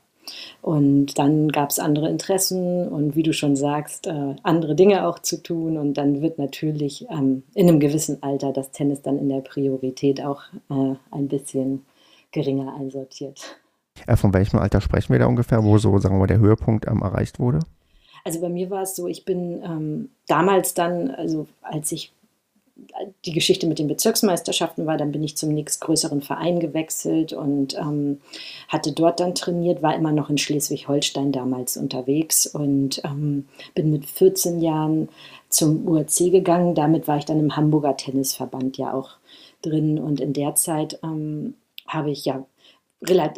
[0.60, 5.18] Und dann gab es andere Interessen und wie du schon sagst, äh, andere Dinge auch
[5.20, 5.78] zu tun.
[5.78, 10.22] Und dann wird natürlich ähm, in einem gewissen Alter das Tennis dann in der Priorität
[10.22, 11.86] auch äh, ein bisschen
[12.32, 13.58] geringer einsortiert.
[14.06, 16.86] Äh, von welchem Alter sprechen wir da ungefähr, wo so, sagen wir mal, der Höhepunkt
[16.86, 17.60] ähm, erreicht wurde?
[18.24, 22.12] Also bei mir war es so, ich bin ähm, damals dann, also als ich
[23.24, 28.20] die Geschichte mit den Bezirksmeisterschaften war, dann bin ich zum nächstgrößeren Verein gewechselt und ähm,
[28.68, 34.06] hatte dort dann trainiert, war immer noch in Schleswig-Holstein damals unterwegs und ähm, bin mit
[34.06, 35.08] 14 Jahren
[35.48, 36.74] zum UAC gegangen.
[36.74, 39.16] Damit war ich dann im Hamburger Tennisverband ja auch
[39.62, 41.54] drin und in der Zeit ähm,
[41.86, 42.44] habe ich ja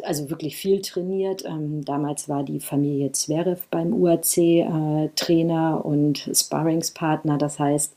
[0.03, 1.43] also wirklich viel trainiert.
[1.45, 7.37] Ähm, damals war die Familie Zverev beim UAC äh, Trainer und Sparringspartner.
[7.37, 7.95] Das heißt,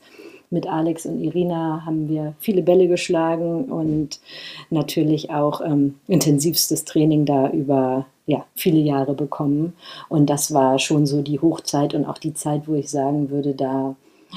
[0.51, 4.19] mit Alex und Irina haben wir viele Bälle geschlagen und
[4.69, 9.73] natürlich auch ähm, intensivstes Training da über ja, viele Jahre bekommen.
[10.07, 13.53] Und das war schon so die Hochzeit und auch die Zeit, wo ich sagen würde,
[13.53, 13.95] da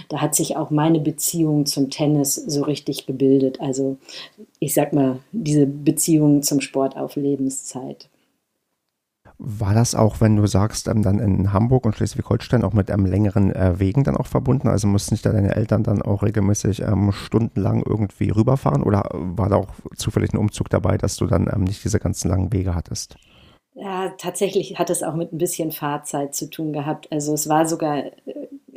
[0.08, 3.60] da hat sich auch meine Beziehung zum Tennis so richtig gebildet.
[3.60, 3.98] Also
[4.58, 8.08] ich sag mal, diese Beziehung zum Sport auf Lebenszeit.
[9.40, 13.06] War das auch, wenn du sagst, ähm, dann in Hamburg und Schleswig-Holstein auch mit einem
[13.06, 14.66] längeren äh, Wegen dann auch verbunden?
[14.66, 19.48] Also mussten nicht da deine Eltern dann auch regelmäßig ähm, stundenlang irgendwie rüberfahren oder war
[19.48, 22.74] da auch zufällig ein Umzug dabei, dass du dann ähm, nicht diese ganzen langen Wege
[22.74, 23.16] hattest?
[23.74, 27.06] Ja, tatsächlich hat es auch mit ein bisschen Fahrzeit zu tun gehabt.
[27.12, 28.12] Also es war sogar äh,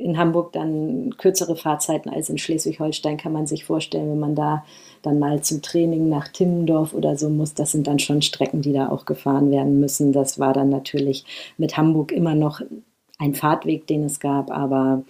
[0.02, 4.66] in Hamburg dann kürzere Fahrzeiten als in Schleswig-Holstein, kann man sich vorstellen, wenn man da
[5.02, 7.54] dann mal zum Training nach Timmendorf oder so muss.
[7.54, 10.12] Das sind dann schon Strecken, die da auch gefahren werden müssen.
[10.12, 11.26] Das war dann natürlich
[11.58, 12.62] mit Hamburg immer noch
[13.18, 15.04] ein Fahrtweg, den es gab, aber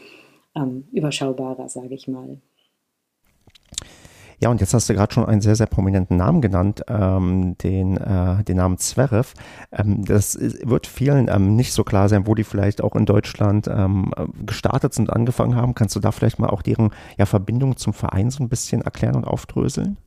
[0.55, 2.37] ähm, überschaubarer, sage ich mal.
[4.41, 7.97] Ja, und jetzt hast du gerade schon einen sehr, sehr prominenten Namen genannt, ähm, den,
[7.97, 9.35] äh, den Namen Zverev.
[9.71, 13.67] Ähm, das wird vielen ähm, nicht so klar sein, wo die vielleicht auch in Deutschland
[13.67, 14.11] ähm,
[14.43, 15.75] gestartet sind, angefangen haben.
[15.75, 19.15] Kannst du da vielleicht mal auch deren ja, Verbindung zum Verein so ein bisschen erklären
[19.15, 19.97] und aufdröseln?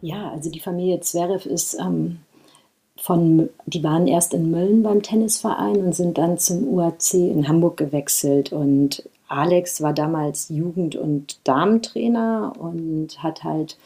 [0.00, 2.20] Ja, also die Familie Zverev ist ähm,
[2.96, 7.78] von, die waren erst in Mölln beim Tennisverein und sind dann zum UAC in Hamburg
[7.78, 13.76] gewechselt und Alex war damals Jugend- und Damentrainer und hat halt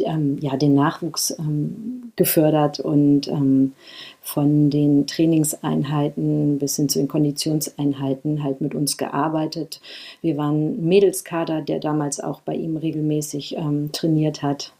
[0.00, 3.72] ähm, ja, den Nachwuchs ähm, gefördert und ähm,
[4.20, 9.80] von den Trainingseinheiten bis hin zu den Konditionseinheiten halt mit uns gearbeitet.
[10.20, 14.72] Wir waren Mädelskader, der damals auch bei ihm regelmäßig ähm, trainiert hat.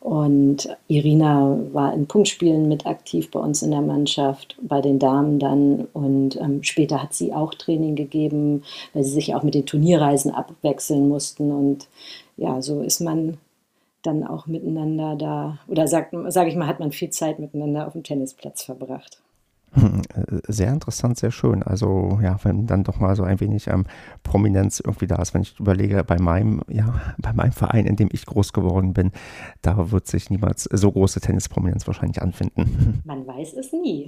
[0.00, 5.38] Und Irina war in Punktspielen mit aktiv bei uns in der Mannschaft, bei den Damen
[5.38, 5.88] dann.
[5.92, 8.62] Und ähm, später hat sie auch Training gegeben,
[8.94, 11.50] weil sie sich auch mit den Turnierreisen abwechseln mussten.
[11.50, 11.88] Und
[12.36, 13.38] ja, so ist man
[14.02, 17.92] dann auch miteinander da, oder sage sag ich mal, hat man viel Zeit miteinander auf
[17.94, 19.20] dem Tennisplatz verbracht.
[19.72, 20.02] Hm,
[20.48, 21.62] sehr interessant, sehr schön.
[21.62, 23.84] Also ja, wenn dann doch mal so ein wenig ähm,
[24.22, 28.08] Prominenz irgendwie da ist, wenn ich überlege, bei meinem, ja, bei meinem Verein, in dem
[28.12, 29.12] ich groß geworden bin,
[29.62, 33.02] da wird sich niemals so große Tennisprominenz wahrscheinlich anfinden.
[33.04, 34.06] Man weiß es nie.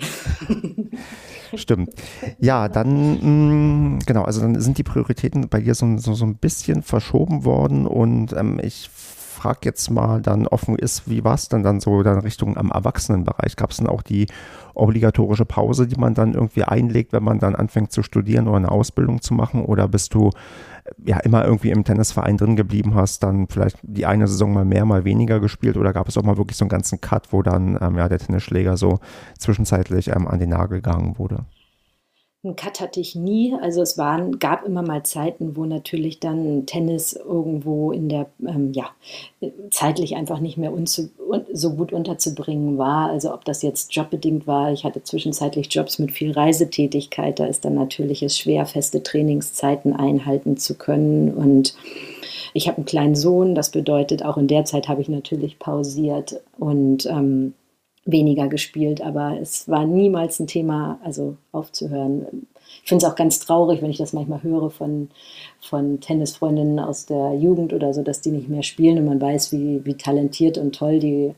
[1.54, 1.90] Stimmt.
[2.38, 6.24] Ja, dann, mh, hm, genau, also dann sind die Prioritäten bei dir so, so, so
[6.24, 8.90] ein bisschen verschoben worden und ähm, ich
[9.40, 12.70] frage jetzt mal dann offen ist, wie war es denn dann so dann Richtung am
[12.70, 13.56] Erwachsenenbereich?
[13.56, 14.26] Gab es dann auch die
[14.80, 18.70] obligatorische Pause, die man dann irgendwie einlegt, wenn man dann anfängt zu studieren oder eine
[18.70, 19.64] Ausbildung zu machen?
[19.64, 20.30] Oder bist du
[21.04, 24.84] ja immer irgendwie im Tennisverein drin geblieben hast, dann vielleicht die eine Saison mal mehr,
[24.84, 25.76] mal weniger gespielt?
[25.76, 28.18] Oder gab es auch mal wirklich so einen ganzen Cut, wo dann ähm, ja der
[28.18, 28.98] Tennisschläger so
[29.38, 31.44] zwischenzeitlich ähm, an den Nagel gegangen wurde?
[32.42, 33.54] Einen Cut hatte ich nie.
[33.60, 38.72] Also es waren, gab immer mal Zeiten, wo natürlich dann Tennis irgendwo in der, ähm,
[38.72, 38.86] ja,
[39.70, 43.10] zeitlich einfach nicht mehr unzu, un, so gut unterzubringen war.
[43.10, 44.72] Also ob das jetzt jobbedingt war.
[44.72, 47.38] Ich hatte zwischenzeitlich Jobs mit viel Reisetätigkeit.
[47.38, 51.34] Da ist dann natürlich es schwer, feste Trainingszeiten einhalten zu können.
[51.34, 51.74] Und
[52.54, 53.54] ich habe einen kleinen Sohn.
[53.54, 57.52] Das bedeutet, auch in der Zeit habe ich natürlich pausiert und ähm,
[58.04, 62.46] weniger gespielt, aber es war niemals ein Thema, also aufzuhören.
[62.82, 65.10] Ich finde es auch ganz traurig, wenn ich das manchmal höre von,
[65.60, 69.52] von Tennisfreundinnen aus der Jugend oder so, dass die nicht mehr spielen und man weiß,
[69.52, 71.34] wie, wie talentiert und toll die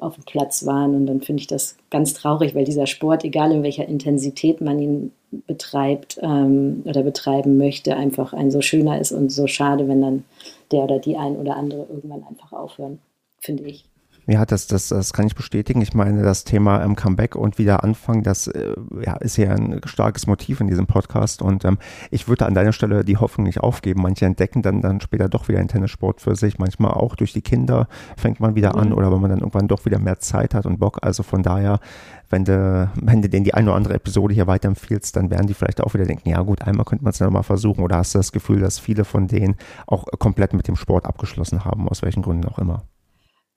[0.00, 0.94] auf dem Platz waren.
[0.94, 4.78] Und dann finde ich das ganz traurig, weil dieser Sport, egal in welcher Intensität man
[4.78, 5.12] ihn
[5.46, 10.24] betreibt ähm, oder betreiben möchte, einfach ein so schöner ist und so schade, wenn dann
[10.70, 13.00] der oder die ein oder andere irgendwann einfach aufhören,
[13.40, 13.89] finde ich.
[14.30, 15.82] Ja, das, das, das kann ich bestätigen.
[15.82, 19.80] Ich meine, das Thema ähm, Comeback und wieder anfangen, das äh, ja, ist ja ein
[19.86, 21.42] starkes Motiv in diesem Podcast.
[21.42, 21.78] Und ähm,
[22.12, 24.02] ich würde an deiner Stelle die Hoffnung nicht aufgeben.
[24.02, 26.60] Manche entdecken dann, dann später doch wieder einen Tennissport für sich.
[26.60, 28.80] Manchmal auch durch die Kinder fängt man wieder mhm.
[28.80, 31.00] an oder wenn man dann irgendwann doch wieder mehr Zeit hat und Bock.
[31.02, 31.80] Also von daher,
[32.28, 35.54] wenn du, wenn du denen die eine oder andere Episode hier weiterempfiehlst, dann werden die
[35.54, 37.82] vielleicht auch wieder denken, ja gut, einmal könnte man es ja nochmal versuchen.
[37.82, 39.56] Oder hast du das Gefühl, dass viele von denen
[39.88, 42.84] auch komplett mit dem Sport abgeschlossen haben, aus welchen Gründen auch immer?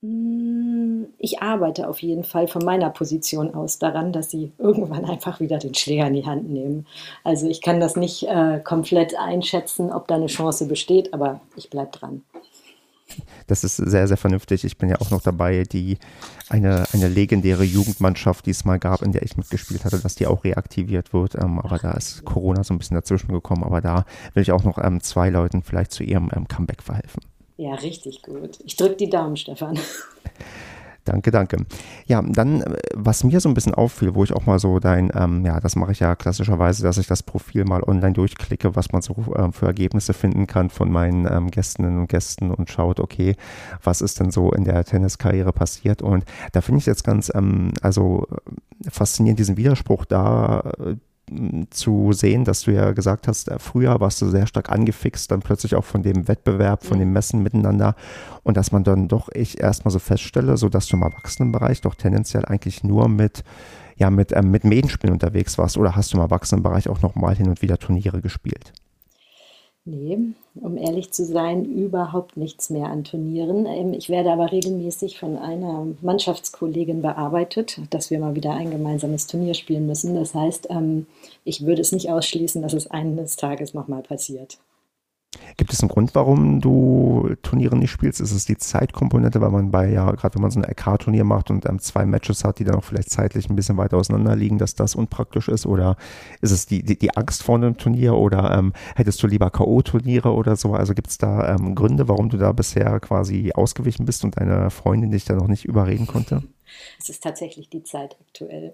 [0.04, 0.43] Hm,
[1.24, 5.58] ich arbeite auf jeden Fall von meiner Position aus daran, dass sie irgendwann einfach wieder
[5.58, 6.86] den Schläger in die Hand nehmen.
[7.24, 11.70] Also ich kann das nicht äh, komplett einschätzen, ob da eine Chance besteht, aber ich
[11.70, 12.24] bleibe dran.
[13.48, 14.66] Das ist sehr, sehr vernünftig.
[14.66, 15.98] Ich bin ja auch noch dabei, die
[16.50, 20.28] eine, eine legendäre Jugendmannschaft, die es mal gab, in der ich mitgespielt hatte, dass die
[20.28, 21.36] auch reaktiviert wird.
[21.36, 23.64] Ähm, aber da ist Corona so ein bisschen dazwischen gekommen.
[23.64, 27.22] Aber da will ich auch noch ähm, zwei Leuten vielleicht zu ihrem ähm, Comeback verhelfen.
[27.56, 28.60] Ja, richtig gut.
[28.66, 29.80] Ich drücke die Daumen, Stefan.
[31.06, 31.58] Danke, danke.
[32.06, 35.12] Ja, dann, äh, was mir so ein bisschen auffiel, wo ich auch mal so dein,
[35.14, 38.92] ähm, ja, das mache ich ja klassischerweise, dass ich das Profil mal online durchklicke, was
[38.92, 43.00] man so äh, für Ergebnisse finden kann von meinen ähm, Gästinnen und Gästen und schaut,
[43.02, 43.36] okay,
[43.84, 46.02] was ist denn so in der Tenniskarriere passiert?
[46.02, 48.26] Und da finde ich jetzt ganz, ähm, also
[48.90, 50.96] faszinierend diesen Widerspruch da, äh,
[51.70, 55.42] zu sehen, dass du ja gesagt hast, äh, früher warst du sehr stark angefixt, dann
[55.42, 57.02] plötzlich auch von dem Wettbewerb, von mhm.
[57.02, 57.96] dem Messen miteinander
[58.44, 61.96] und dass man dann doch ich erstmal so feststelle, so dass du im Erwachsenenbereich doch
[61.96, 63.44] tendenziell eigentlich nur mit
[63.96, 67.36] ja mit ähm, mit Medenspielen unterwegs warst oder hast du im Erwachsenenbereich auch noch mal
[67.36, 68.74] hin und wieder Turniere gespielt?
[69.86, 70.18] Nee,
[70.56, 73.66] um ehrlich zu sein, überhaupt nichts mehr an Turnieren.
[73.66, 79.28] Ähm, ich werde aber regelmäßig von einer Mannschaftskollegin bearbeitet, dass wir mal wieder ein gemeinsames
[79.28, 80.16] Turnier spielen müssen.
[80.16, 81.08] Das heißt, ähm,
[81.44, 84.58] ich würde es nicht ausschließen, dass es eines Tages nochmal passiert.
[85.58, 88.22] Gibt es einen Grund, warum du Turniere nicht spielst?
[88.22, 91.52] Ist es die Zeitkomponente, weil man bei, ja, gerade wenn man so ein LK-Turnier macht
[91.52, 94.58] und ähm, zwei Matches hat, die dann auch vielleicht zeitlich ein bisschen weiter auseinander liegen,
[94.58, 95.66] dass das unpraktisch ist?
[95.66, 95.96] Oder
[96.42, 100.30] ist es die, die, die Angst vor einem Turnier oder ähm, hättest du lieber K.O.-Turniere
[100.30, 100.74] oder so?
[100.74, 104.70] Also gibt es da ähm, Gründe, warum du da bisher quasi ausgewichen bist und deine
[104.70, 106.44] Freundin dich da noch nicht überreden konnte?
[107.00, 108.74] Es ist tatsächlich die Zeit aktuell.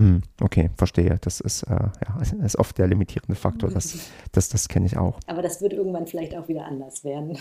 [0.00, 1.18] Hm, okay, verstehe.
[1.20, 3.70] Das ist, äh, ja, ist oft der limitierende Faktor.
[3.70, 5.18] Das, das, das kenne ich auch.
[5.26, 7.38] Aber das wird irgendwann vielleicht auch wieder anders werden.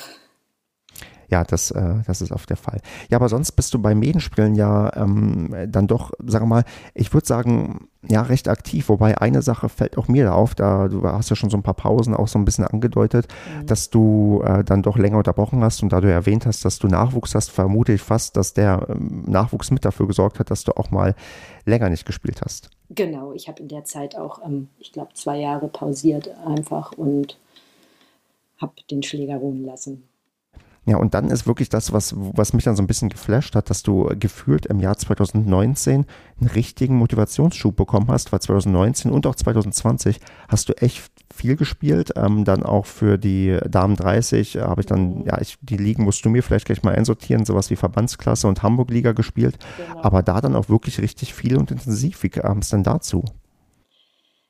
[1.30, 2.80] Ja, das, äh, das ist oft der Fall.
[3.10, 7.14] Ja, aber sonst bist du bei Medenspielen ja ähm, dann doch, sagen wir mal, ich
[7.14, 8.88] würde sagen, ja, recht aktiv.
[8.88, 11.64] Wobei eine Sache fällt auch mir da auf, da du hast ja schon so ein
[11.64, 13.66] paar Pausen auch so ein bisschen angedeutet, mhm.
[13.66, 16.88] dass du äh, dann doch länger unterbrochen hast und da du erwähnt hast, dass du
[16.88, 20.78] Nachwuchs hast, vermute ich fast, dass der ähm, Nachwuchs mit dafür gesorgt hat, dass du
[20.78, 21.14] auch mal
[21.66, 22.70] länger nicht gespielt hast.
[22.90, 27.38] Genau, ich habe in der Zeit auch, ähm, ich glaube, zwei Jahre pausiert einfach und
[28.62, 30.04] habe den Schläger ruhen lassen.
[30.88, 33.69] Ja, und dann ist wirklich das, was, was mich dann so ein bisschen geflasht hat,
[33.69, 36.06] dass du gefühlt im Jahr 2019
[36.39, 42.13] einen richtigen Motivationsschub bekommen hast, weil 2019 und auch 2020 hast du echt viel gespielt.
[42.15, 46.06] Ähm, dann auch für die Damen 30 äh, habe ich dann, ja, ich, die Ligen
[46.06, 49.58] musst du mir vielleicht gleich mal einsortieren, sowas wie Verbandsklasse und Hamburg-Liga gespielt.
[49.76, 50.02] Genau.
[50.04, 52.23] Aber da dann auch wirklich richtig viel und intensiv.
[52.23, 53.26] Wie kam es denn dazu?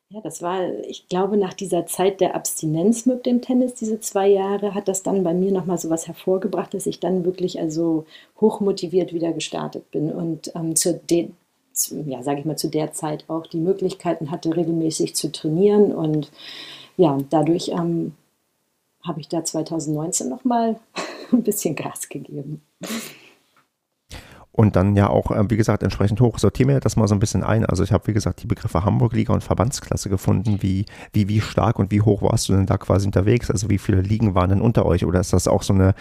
[0.10, 4.30] Ja, das war, ich glaube, nach dieser Zeit der Abstinenz mit dem Tennis, diese zwei
[4.30, 8.06] Jahre, hat das dann bei mir nochmal so was hervorgebracht, dass ich dann wirklich also
[8.40, 11.36] hochmotiviert wieder gestartet bin und ähm, zu den,
[12.06, 16.32] ja, sage ich mal, zu der Zeit auch die Möglichkeiten hatte, regelmäßig zu trainieren und
[16.96, 18.14] ja, dadurch ähm,
[19.04, 20.80] habe ich da 2019 nochmal
[21.34, 22.62] ein bisschen Gas gegeben
[24.58, 26.40] und dann ja auch, äh, wie gesagt, entsprechend hoch.
[26.40, 27.64] Sortieren wir das mal so ein bisschen ein.
[27.64, 30.64] Also ich habe, wie gesagt, die Begriffe Hamburg-Liga und Verbandsklasse gefunden.
[30.64, 33.52] Wie, wie, wie stark und wie hoch warst du denn da quasi unterwegs?
[33.52, 35.06] Also wie viele Ligen waren denn unter euch?
[35.06, 35.94] Oder ist das auch so eine,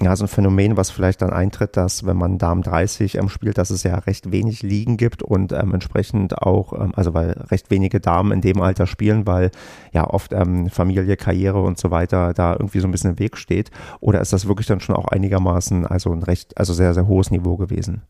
[0.00, 3.58] ja, so ein Phänomen, was vielleicht dann eintritt, dass wenn man Damen 30 ähm, spielt,
[3.58, 7.70] dass es ja recht wenig Ligen gibt und ähm, entsprechend auch, ähm, also weil recht
[7.70, 9.50] wenige Damen in dem Alter spielen, weil
[9.92, 13.36] ja oft ähm, Familie, Karriere und so weiter da irgendwie so ein bisschen im Weg
[13.36, 13.70] steht.
[14.00, 17.30] Oder ist das wirklich dann schon auch einigermaßen, also ein recht, also sehr, sehr hohes
[17.30, 18.02] Niveau gewesen?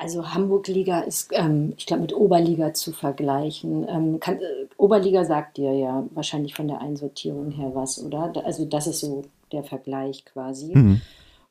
[0.00, 3.84] Also Hamburg-Liga ist, ähm, ich glaube, mit Oberliga zu vergleichen.
[3.88, 8.32] Ähm, kann, äh, Oberliga sagt dir ja wahrscheinlich von der Einsortierung her was, oder?
[8.44, 10.74] Also das ist so der Vergleich quasi.
[10.74, 11.00] Mhm.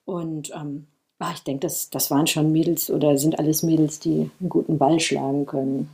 [0.05, 0.87] Und ähm,
[1.19, 4.77] ach, ich denke, das, das waren schon Mädels oder sind alles Mädels, die einen guten
[4.77, 5.89] Ball schlagen können.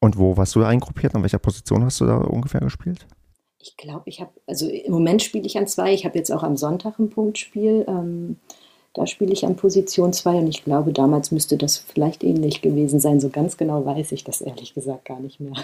[0.00, 1.14] Und wo warst du eingruppiert?
[1.14, 3.06] An welcher Position hast du da ungefähr gespielt?
[3.58, 5.94] Ich glaube, ich habe, also im Moment spiele ich an zwei.
[5.94, 7.84] Ich habe jetzt auch am Sonntag ein Punktspiel.
[7.88, 8.36] Ähm,
[8.94, 13.00] da spiele ich an Position 2 und ich glaube, damals müsste das vielleicht ähnlich gewesen
[13.00, 13.20] sein.
[13.20, 15.54] So ganz genau weiß ich das ehrlich gesagt gar nicht mehr.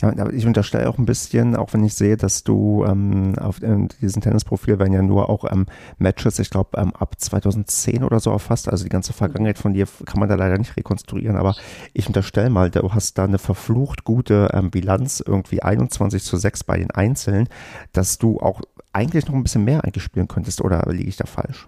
[0.00, 3.88] Ja, ich unterstelle auch ein bisschen, auch wenn ich sehe, dass du ähm, auf ähm,
[4.00, 5.66] diesem Tennisprofil werden ja nur auch ähm,
[5.98, 8.70] Matches, ich glaube, ähm, ab 2010 oder so erfasst.
[8.70, 11.54] Also die ganze Vergangenheit von dir kann man da leider nicht rekonstruieren, aber
[11.92, 16.64] ich unterstelle mal, du hast da eine verflucht gute ähm, Bilanz, irgendwie 21 zu 6
[16.64, 17.48] bei den Einzelnen,
[17.92, 21.26] dass du auch eigentlich noch ein bisschen mehr eigentlich spielen könntest, oder liege ich da
[21.26, 21.66] falsch?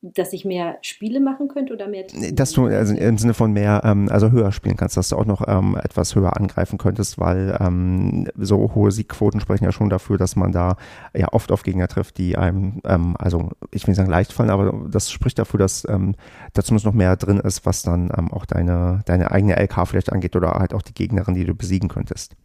[0.00, 3.82] Dass ich mehr Spiele machen könnte oder mehr Dass du also im Sinne von mehr,
[3.84, 7.56] ähm, also höher spielen kannst, dass du auch noch ähm, etwas höher angreifen könntest, weil
[7.60, 10.76] ähm, so hohe Siegquoten sprechen ja schon dafür, dass man da
[11.14, 14.50] ja oft auf Gegner trifft, die einem, ähm, also ich will nicht sagen leicht fallen,
[14.50, 16.14] aber das spricht dafür, dass ähm,
[16.52, 20.12] da zumindest noch mehr drin ist, was dann ähm, auch deine, deine eigene LK vielleicht
[20.12, 22.36] angeht oder halt auch die Gegnerin, die du besiegen könntest.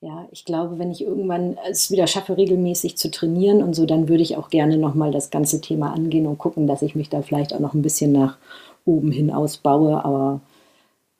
[0.00, 4.08] Ja, ich glaube, wenn ich irgendwann es wieder schaffe, regelmäßig zu trainieren und so, dann
[4.08, 7.22] würde ich auch gerne nochmal das ganze Thema angehen und gucken, dass ich mich da
[7.22, 8.36] vielleicht auch noch ein bisschen nach
[8.84, 10.04] oben hin ausbaue.
[10.04, 10.40] Aber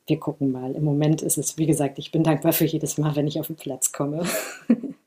[0.05, 0.73] wir gucken mal.
[0.73, 3.47] Im Moment ist es, wie gesagt, ich bin dankbar für jedes Mal, wenn ich auf
[3.47, 4.23] den Platz komme.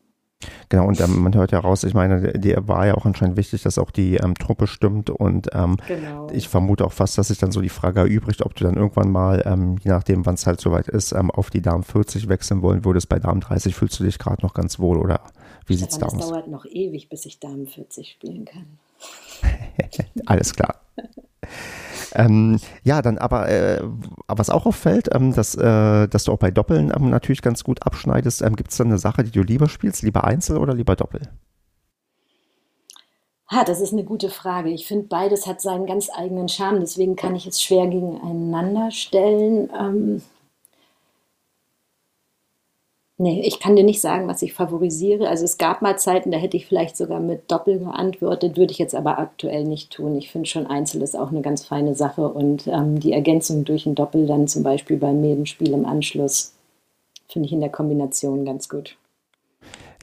[0.70, 3.62] Genau, und ähm, man hört ja raus, ich meine, dir war ja auch anscheinend wichtig,
[3.62, 6.28] dass auch die ähm, Truppe stimmt und ähm, genau.
[6.32, 9.10] ich vermute auch fast, dass sich dann so die Frage erübrigt, ob du dann irgendwann
[9.10, 12.62] mal, ähm, je nachdem, wann es halt soweit ist, ähm, auf die Damen 40 wechseln
[12.62, 13.08] wollen würdest.
[13.08, 15.20] Bei Damen 30 fühlst du dich gerade noch ganz wohl oder
[15.66, 16.14] wie sieht es da aus?
[16.14, 18.78] Es dauert noch ewig, bis ich Damen 40 spielen kann.
[20.26, 20.80] Alles klar.
[22.14, 23.80] Ähm, ja, dann aber, äh,
[24.26, 27.82] was auch auffällt, ähm, dass, äh, dass du auch bei Doppeln ähm, natürlich ganz gut
[27.84, 28.42] abschneidest.
[28.42, 30.02] Ähm, Gibt es dann eine Sache, die du lieber spielst?
[30.02, 31.22] Lieber Einzel oder lieber Doppel?
[33.50, 34.70] Ha, das ist eine gute Frage.
[34.70, 36.80] Ich finde, beides hat seinen ganz eigenen Charme.
[36.80, 40.22] Deswegen kann ich es schwer gegeneinander stellen.
[43.22, 45.28] Nee, ich kann dir nicht sagen, was ich favorisiere.
[45.28, 48.78] Also es gab mal Zeiten, da hätte ich vielleicht sogar mit Doppel geantwortet, würde ich
[48.78, 50.16] jetzt aber aktuell nicht tun.
[50.16, 53.84] Ich finde schon Einzel ist auch eine ganz feine Sache und ähm, die Ergänzung durch
[53.84, 56.54] ein Doppel dann zum Beispiel beim Nebenspiel im Anschluss
[57.28, 58.96] finde ich in der Kombination ganz gut.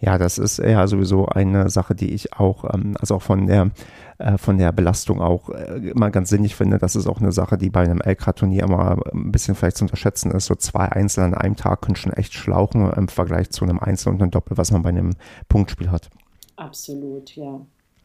[0.02, 3.72] Ja, das ist ja sowieso eine Sache, die ich auch, ähm, also auch von der,
[4.20, 6.78] äh, von der Belastung auch äh, immer ganz sinnig finde.
[6.78, 10.32] Das ist auch eine Sache, die bei einem LK-Turnier immer ein bisschen vielleicht zu unterschätzen
[10.32, 10.46] ist.
[10.46, 14.10] So zwei Einzel an einem Tag können schon echt schlauchen im Vergleich zu einem Einzel
[14.10, 15.16] und einem Doppel, was man bei einem
[15.50, 16.10] Punktspiel hat.
[16.58, 17.62] Absolut, ja.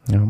[0.08, 0.28] Ja.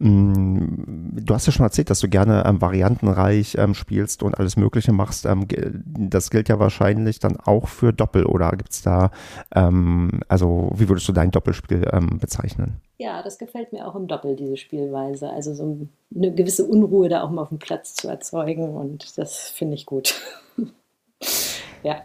[0.00, 4.56] Mm, du hast ja schon erzählt, dass du gerne ähm, variantenreich ähm, spielst und alles
[4.56, 5.26] Mögliche machst.
[5.26, 5.46] Ähm,
[5.84, 9.10] das gilt ja wahrscheinlich dann auch für Doppel oder gibt es da,
[9.54, 12.80] ähm, also wie würdest du dein Doppelspiel ähm, bezeichnen?
[12.96, 15.28] Ja, das gefällt mir auch im Doppel, diese Spielweise.
[15.30, 19.50] Also so eine gewisse Unruhe da auch mal auf dem Platz zu erzeugen und das
[19.50, 20.20] finde ich gut.
[21.82, 22.02] ja.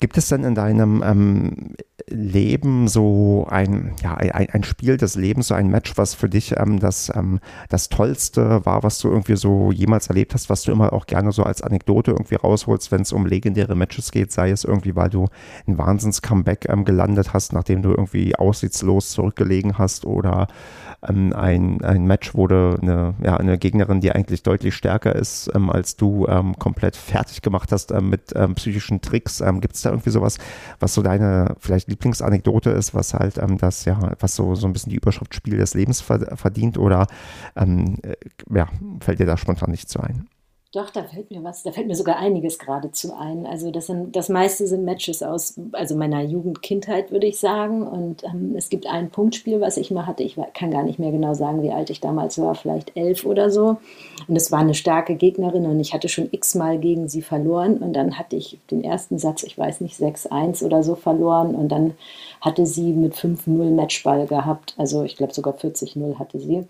[0.00, 1.74] Gibt es denn in deinem ähm,
[2.08, 6.54] Leben so ein, ja, ein, ein, Spiel des Lebens, so ein Match, was für dich
[6.56, 10.72] ähm, das, ähm, das Tollste war, was du irgendwie so jemals erlebt hast, was du
[10.72, 14.50] immer auch gerne so als Anekdote irgendwie rausholst, wenn es um legendäre Matches geht, sei
[14.50, 15.28] es irgendwie, weil du
[15.66, 20.48] ein Wahnsinns-Comeback ähm, gelandet hast, nachdem du irgendwie aussichtslos zurückgelegen hast oder
[21.08, 25.50] ähm, ein, ein Match, wo du eine, ja, eine Gegnerin, die eigentlich deutlich stärker ist
[25.54, 29.40] ähm, als du, ähm, komplett fertig gemacht hast ähm, mit ähm, psychischen Tricks.
[29.40, 30.38] Ähm, Gibt es da irgendwie sowas,
[30.78, 34.72] was so deine vielleicht Lieblingsanekdote ist, was halt ähm, das, ja, was so, so ein
[34.72, 37.06] bisschen die Überschrift Spiel des Lebens verdient oder
[37.56, 38.16] ähm, äh,
[38.54, 38.68] ja,
[39.00, 40.28] fällt dir da spontan nicht so ein?
[40.72, 43.44] Doch, da fällt mir was, da fällt mir sogar einiges geradezu ein.
[43.44, 47.84] Also das, sind, das meiste sind Matches aus also meiner Jugend, Kindheit, würde ich sagen.
[47.84, 50.22] Und ähm, es gibt ein Punktspiel, was ich mal hatte.
[50.22, 53.50] Ich kann gar nicht mehr genau sagen, wie alt ich damals war, vielleicht elf oder
[53.50, 53.78] so.
[54.28, 57.78] Und es war eine starke Gegnerin und ich hatte schon x-mal gegen sie verloren.
[57.78, 61.56] Und dann hatte ich den ersten Satz, ich weiß nicht, 6-1 oder so verloren.
[61.56, 61.94] Und dann
[62.40, 64.74] hatte sie mit 5-0 Matchball gehabt.
[64.76, 66.64] Also ich glaube sogar 40-0 hatte sie.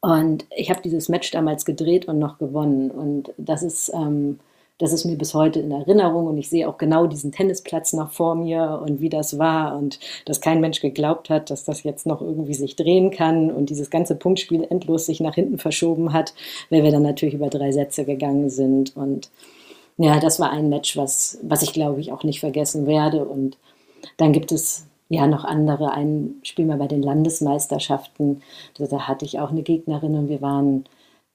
[0.00, 2.90] Und ich habe dieses Match damals gedreht und noch gewonnen.
[2.90, 4.38] Und das ist, ähm,
[4.78, 6.28] das ist mir bis heute in Erinnerung.
[6.28, 9.76] Und ich sehe auch genau diesen Tennisplatz noch vor mir und wie das war.
[9.76, 13.50] Und dass kein Mensch geglaubt hat, dass das jetzt noch irgendwie sich drehen kann.
[13.50, 16.32] Und dieses ganze Punktspiel endlos sich nach hinten verschoben hat,
[16.70, 18.96] weil wir dann natürlich über drei Sätze gegangen sind.
[18.96, 19.30] Und
[19.96, 23.24] ja, das war ein Match, was, was ich glaube ich auch nicht vergessen werde.
[23.24, 23.58] Und
[24.16, 25.92] dann gibt es ja noch andere.
[25.92, 28.42] Ein Spiel mal bei den Landesmeisterschaften,
[28.78, 30.84] da hatte ich auch eine Gegnerin und wir waren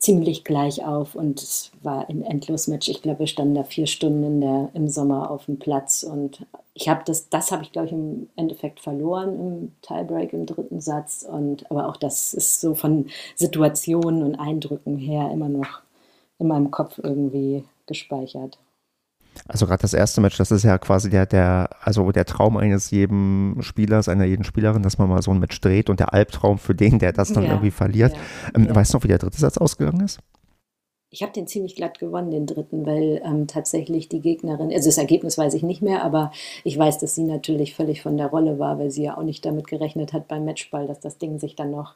[0.04, 2.90] ziemlich gleich auf und es war ein Endlosmatch.
[2.90, 6.90] Ich glaube, wir standen da vier Stunden der, im Sommer auf dem Platz und ich
[6.90, 11.26] habe das, das habe ich glaube ich im Endeffekt verloren im Tiebreak im dritten Satz
[11.30, 15.82] und aber auch das ist so von Situationen und Eindrücken her immer noch
[16.38, 18.58] in meinem Kopf irgendwie gespeichert.
[19.48, 22.92] Also gerade das erste Match, das ist ja quasi der, der, also der Traum eines
[22.92, 26.58] jeden Spielers, einer jeden Spielerin, dass man mal so ein Match dreht und der Albtraum
[26.58, 28.14] für den, der das dann ja, irgendwie verliert.
[28.14, 28.20] Ja,
[28.56, 28.76] ähm, ja.
[28.76, 30.20] Weißt du noch, wie der dritte Satz ausgegangen ist?
[31.10, 34.98] Ich habe den ziemlich glatt gewonnen, den dritten, weil ähm, tatsächlich die Gegnerin, also das
[34.98, 36.32] Ergebnis weiß ich nicht mehr, aber
[36.64, 39.46] ich weiß, dass sie natürlich völlig von der Rolle war, weil sie ja auch nicht
[39.46, 41.94] damit gerechnet hat beim Matchball, dass das Ding sich dann noch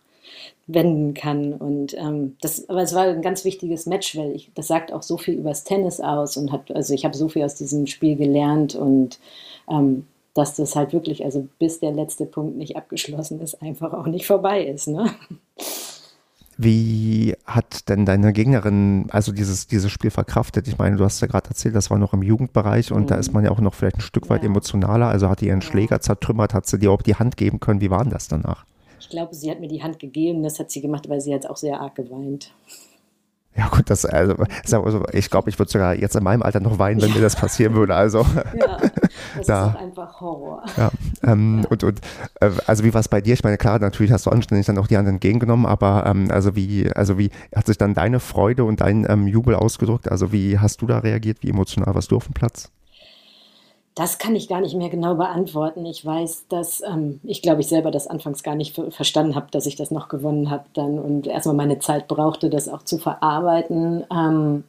[0.68, 1.54] wenden kann.
[1.54, 5.04] Und ähm, das, aber es war ein ganz wichtiges Match, weil ich, das sagt auch
[5.04, 8.16] so viel übers Tennis aus und hat, also ich habe so viel aus diesem Spiel
[8.16, 9.20] gelernt und
[9.70, 14.06] ähm, dass das halt wirklich, also bis der letzte Punkt nicht abgeschlossen ist, einfach auch
[14.06, 14.88] nicht vorbei ist.
[14.88, 15.10] Ne?
[16.60, 20.68] Wie hat denn deine Gegnerin also dieses, dieses Spiel verkraftet?
[20.68, 23.08] Ich meine, du hast ja gerade erzählt, das war noch im Jugendbereich und mhm.
[23.08, 24.50] da ist man ja auch noch vielleicht ein Stück weit ja.
[24.50, 25.08] emotionaler.
[25.08, 27.80] Also hat die ihren Schläger zertrümmert, hat sie dir auch die Hand geben können?
[27.80, 28.66] Wie war denn das danach?
[29.00, 30.44] Ich glaube, sie hat mir die Hand gegeben.
[30.44, 32.54] Das hat sie gemacht, weil sie jetzt auch sehr arg geweint.
[33.58, 34.36] Ja gut, das also,
[35.14, 37.74] ich glaube, ich würde sogar jetzt in meinem Alter noch weinen, wenn mir das passieren
[37.74, 37.96] würde.
[37.96, 38.20] Also
[38.54, 38.92] ja, das
[39.48, 40.64] da, ist doch einfach Horror.
[40.78, 40.92] Ja,
[41.24, 42.00] ähm, und, und
[42.40, 43.34] äh, also wie war es bei dir?
[43.34, 46.56] Ich meine, klar, natürlich hast du anständig dann auch die Hand entgegengenommen, aber ähm, also
[46.56, 50.12] wie, also wie hat sich dann deine Freude und dein ähm, Jubel ausgedrückt?
[50.12, 51.40] Also wie hast du da reagiert?
[51.42, 52.70] Wie emotional warst du auf dem Platz?
[53.98, 55.84] Das kann ich gar nicht mehr genau beantworten.
[55.88, 59.66] Ich weiß, dass ähm, ich glaube, ich selber das anfangs gar nicht verstanden habe, dass
[59.66, 64.04] ich das noch gewonnen habe dann und erstmal meine Zeit brauchte, das auch zu verarbeiten.
[64.14, 64.66] Ähm,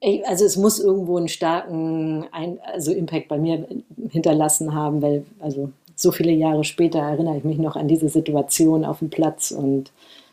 [0.00, 3.66] ich, also es muss irgendwo einen starken Ein also Impact bei mir
[4.10, 8.84] hinterlassen haben, weil also so viele Jahre später erinnere ich mich noch an diese Situation
[8.84, 9.92] auf dem Platz und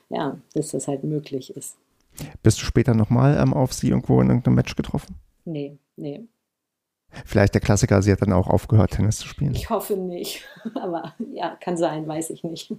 [0.09, 1.77] ja, dass das halt möglich ist.
[2.43, 5.15] Bist du später nochmal ähm, auf sie irgendwo in irgendeinem Match getroffen?
[5.45, 6.25] Nee, nee.
[7.25, 9.53] Vielleicht der Klassiker, sie hat dann auch aufgehört, Tennis zu spielen.
[9.55, 10.43] Ich hoffe nicht.
[10.75, 12.73] Aber ja, kann sein, weiß ich nicht.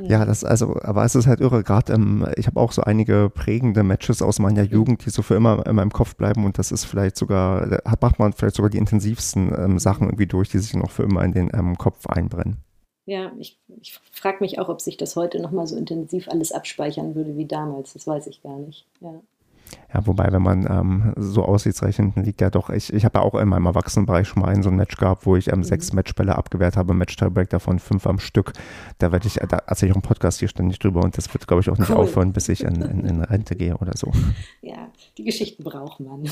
[0.00, 1.62] Ja, das also, aber es ist halt irre.
[1.62, 5.34] Gerade ähm, ich habe auch so einige prägende Matches aus meiner Jugend, die so für
[5.34, 8.70] immer in meinem Kopf bleiben und das ist vielleicht sogar, da macht man vielleicht sogar
[8.70, 12.06] die intensivsten ähm, Sachen irgendwie durch, die sich noch für immer in den ähm, Kopf
[12.06, 12.58] einbrennen.
[13.04, 17.14] Ja, ich, ich frage mich auch, ob sich das heute nochmal so intensiv alles abspeichern
[17.14, 17.94] würde wie damals.
[17.94, 18.86] Das weiß ich gar nicht.
[19.00, 19.20] Ja.
[19.92, 23.34] Ja, wobei, wenn man ähm, so aussichtsrechnet, liegt ja doch, ich, ich habe ja auch
[23.34, 25.64] in meinem Erwachsenenbereich schon mal ein so ein Match gehabt, wo ich ähm, mhm.
[25.64, 28.52] sechs Matchbälle abgewehrt habe, Match-Tiebreak davon fünf am Stück.
[28.98, 31.46] Da werde ich, da erzähle ich auch im Podcast hier ständig drüber und das wird,
[31.46, 31.96] glaube ich, auch nicht cool.
[31.96, 34.10] aufhören, bis ich in, in, in, Rente gehe oder so.
[34.62, 36.28] Ja, die Geschichten braucht man.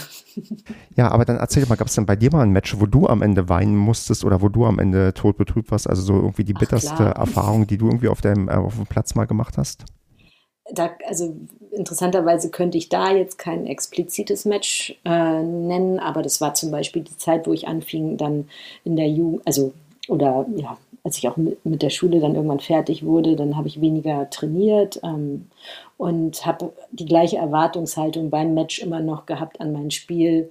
[0.96, 3.08] ja, aber dann erzähl mal, gab es denn bei dir mal ein Match, wo du
[3.08, 5.88] am Ende weinen musstest oder wo du am Ende tot betrübt warst?
[5.88, 9.14] Also so irgendwie die bitterste Erfahrung, die du irgendwie auf dem, äh, auf dem Platz
[9.14, 9.84] mal gemacht hast?
[10.72, 11.36] da, also
[11.72, 17.02] interessanterweise könnte ich da jetzt kein explizites Match äh, nennen, aber das war zum Beispiel
[17.02, 18.48] die Zeit, wo ich anfing, dann
[18.84, 19.72] in der Jugend, also
[20.08, 23.80] oder ja, als ich auch mit, der Schule dann irgendwann fertig wurde, dann habe ich
[23.80, 25.46] weniger trainiert ähm,
[25.96, 30.50] und habe die gleiche Erwartungshaltung beim Match immer noch gehabt an mein Spiel,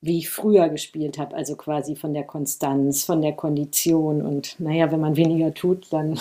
[0.00, 4.90] wie ich früher gespielt habe, also quasi von der Konstanz, von der Kondition und naja,
[4.90, 6.18] wenn man weniger tut, dann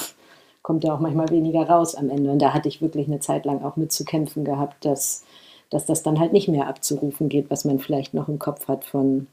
[0.63, 2.31] kommt da auch manchmal weniger raus am Ende.
[2.31, 5.23] Und da hatte ich wirklich eine Zeit lang auch mit zu kämpfen gehabt, dass,
[5.69, 8.85] dass das dann halt nicht mehr abzurufen geht, was man vielleicht noch im Kopf hat
[8.85, 9.27] von,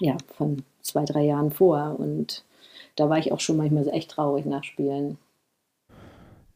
[0.00, 1.96] ja, von zwei, drei Jahren vor.
[1.98, 2.44] Und
[2.96, 5.18] da war ich auch schon manchmal echt traurig nach Spielen.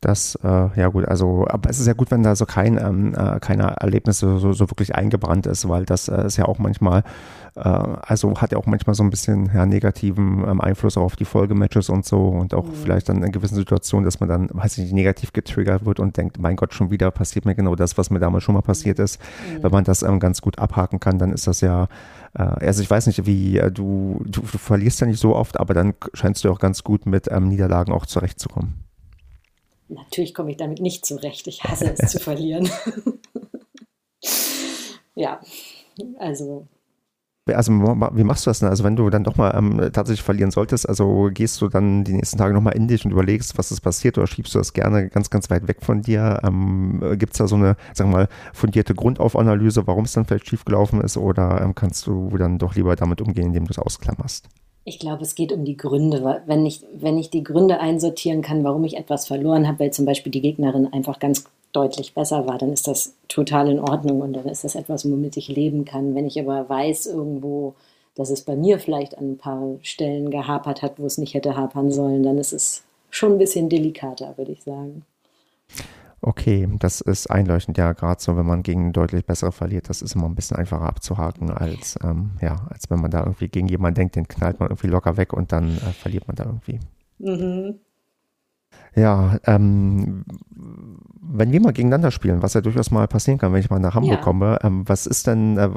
[0.02, 3.14] Das, äh, ja gut, also, aber es ist ja gut, wenn da so kein, ähm,
[3.14, 7.04] äh, keine Erlebnisse so, so wirklich eingebrannt ist, weil das äh, ist ja auch manchmal,
[7.54, 11.24] äh, also hat ja auch manchmal so ein bisschen ja, negativen ähm, Einfluss auf die
[11.24, 12.74] Folgematches und so und auch mhm.
[12.82, 16.16] vielleicht dann in gewissen Situationen, dass man dann, weiß ich nicht, negativ getriggert wird und
[16.16, 18.98] denkt, mein Gott, schon wieder passiert mir genau das, was mir damals schon mal passiert
[18.98, 19.20] ist.
[19.20, 19.62] Mhm.
[19.62, 21.86] Wenn man das ähm, ganz gut abhaken kann, dann ist das ja,
[22.36, 25.60] äh, also ich weiß nicht, wie äh, du, du, du verlierst ja nicht so oft,
[25.60, 28.81] aber dann scheinst du auch ganz gut mit ähm, Niederlagen auch zurechtzukommen.
[29.94, 31.46] Natürlich komme ich damit nicht zurecht.
[31.46, 32.68] Ich hasse es zu verlieren.
[35.14, 35.40] ja,
[36.18, 36.66] also.
[37.52, 38.68] Also wie machst du das denn?
[38.68, 42.12] Also wenn du dann doch mal ähm, tatsächlich verlieren solltest, also gehst du dann die
[42.12, 45.08] nächsten Tage nochmal in dich und überlegst, was ist passiert oder schiebst du das gerne
[45.08, 46.40] ganz, ganz weit weg von dir?
[46.44, 50.48] Ähm, Gibt es da so eine, sagen wir mal, fundierte Grundaufanalyse, warum es dann vielleicht
[50.48, 54.48] schiefgelaufen ist oder ähm, kannst du dann doch lieber damit umgehen, indem du es ausklammerst?
[54.84, 56.42] Ich glaube, es geht um die Gründe.
[56.46, 60.06] Wenn ich, wenn ich die Gründe einsortieren kann, warum ich etwas verloren habe, weil zum
[60.06, 64.32] Beispiel die Gegnerin einfach ganz deutlich besser war, dann ist das total in Ordnung und
[64.34, 66.14] dann ist das etwas, womit ich leben kann.
[66.14, 67.74] Wenn ich aber weiß irgendwo,
[68.14, 71.56] dass es bei mir vielleicht an ein paar Stellen gehapert hat, wo es nicht hätte
[71.56, 75.04] hapern sollen, dann ist es schon ein bisschen delikater, würde ich sagen.
[76.24, 80.14] Okay, das ist einleuchtend, ja, gerade so, wenn man gegen deutlich bessere verliert, das ist
[80.14, 83.96] immer ein bisschen einfacher abzuhaken, als, ähm, ja, als wenn man da irgendwie gegen jemanden
[83.96, 86.78] denkt, den knallt man irgendwie locker weg und dann äh, verliert man da irgendwie.
[87.18, 87.80] Mhm.
[88.94, 90.24] Ja, ähm,
[91.24, 93.94] wenn wir mal gegeneinander spielen, was ja durchaus mal passieren kann, wenn ich mal nach
[93.94, 94.20] Hamburg ja.
[94.20, 95.70] komme, ähm, was ist denn, äh,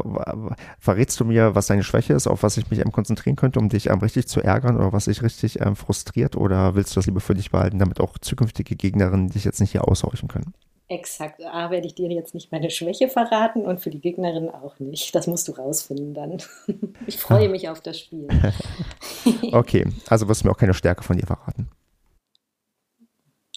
[0.79, 3.69] verrätst du mir, was deine Schwäche ist, auf was ich mich ähm, konzentrieren könnte, um
[3.69, 7.05] dich ähm, richtig zu ärgern oder was dich richtig ähm, frustriert oder willst du das
[7.05, 10.53] lieber für dich behalten, damit auch zukünftige Gegnerinnen dich jetzt nicht hier aushorchen können?
[10.87, 11.43] Exakt.
[11.43, 15.13] A, werde ich dir jetzt nicht meine Schwäche verraten und für die Gegnerin auch nicht.
[15.15, 16.37] Das musst du rausfinden dann.
[17.07, 18.27] Ich freue mich auf das Spiel.
[19.51, 21.69] okay, also wirst du mir auch keine Stärke von dir verraten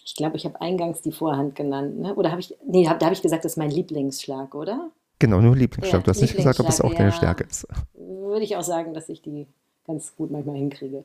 [0.09, 2.15] ich glaube, ich habe eingangs die Vorhand genannt, ne?
[2.15, 4.89] Oder habe ich, nee, hab, da habe ich gesagt, das ist mein Lieblingsschlag, oder?
[5.19, 6.01] Genau, nur Lieblingsschlag.
[6.01, 7.67] Ja, du hast nicht gesagt, ob es auch ja, deine Stärke ist.
[7.93, 9.45] Würde ich auch sagen, dass ich die
[9.85, 11.03] ganz gut manchmal hinkriege.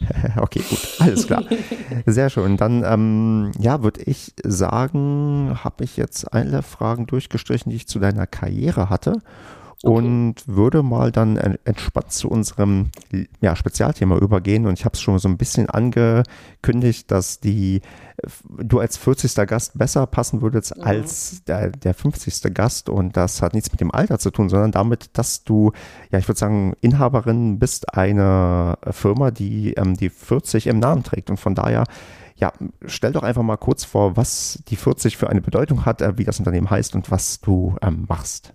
[0.36, 1.44] okay, gut, alles klar.
[2.06, 2.56] Sehr schön.
[2.56, 8.00] Dann, ähm, ja, würde ich sagen, habe ich jetzt alle Fragen durchgestrichen, die ich zu
[8.00, 9.22] deiner Karriere hatte.
[9.82, 9.94] Okay.
[9.94, 12.90] und würde mal dann entspannt zu unserem
[13.40, 14.66] ja, Spezialthema übergehen.
[14.66, 17.80] Und ich habe es schon so ein bisschen angekündigt, dass die
[18.58, 19.34] du als 40.
[19.46, 20.82] Gast besser passen würdest ja.
[20.82, 22.52] als der, der 50.
[22.52, 22.90] Gast.
[22.90, 25.72] Und das hat nichts mit dem Alter zu tun, sondern damit, dass du,
[26.10, 31.30] ja, ich würde sagen, Inhaberin bist einer Firma, die ähm, die 40 im Namen trägt.
[31.30, 31.84] Und von daher
[32.36, 32.52] ja,
[32.84, 36.24] stell doch einfach mal kurz vor, was die 40 für eine Bedeutung hat, äh, wie
[36.24, 38.52] das Unternehmen heißt und was du ähm, machst.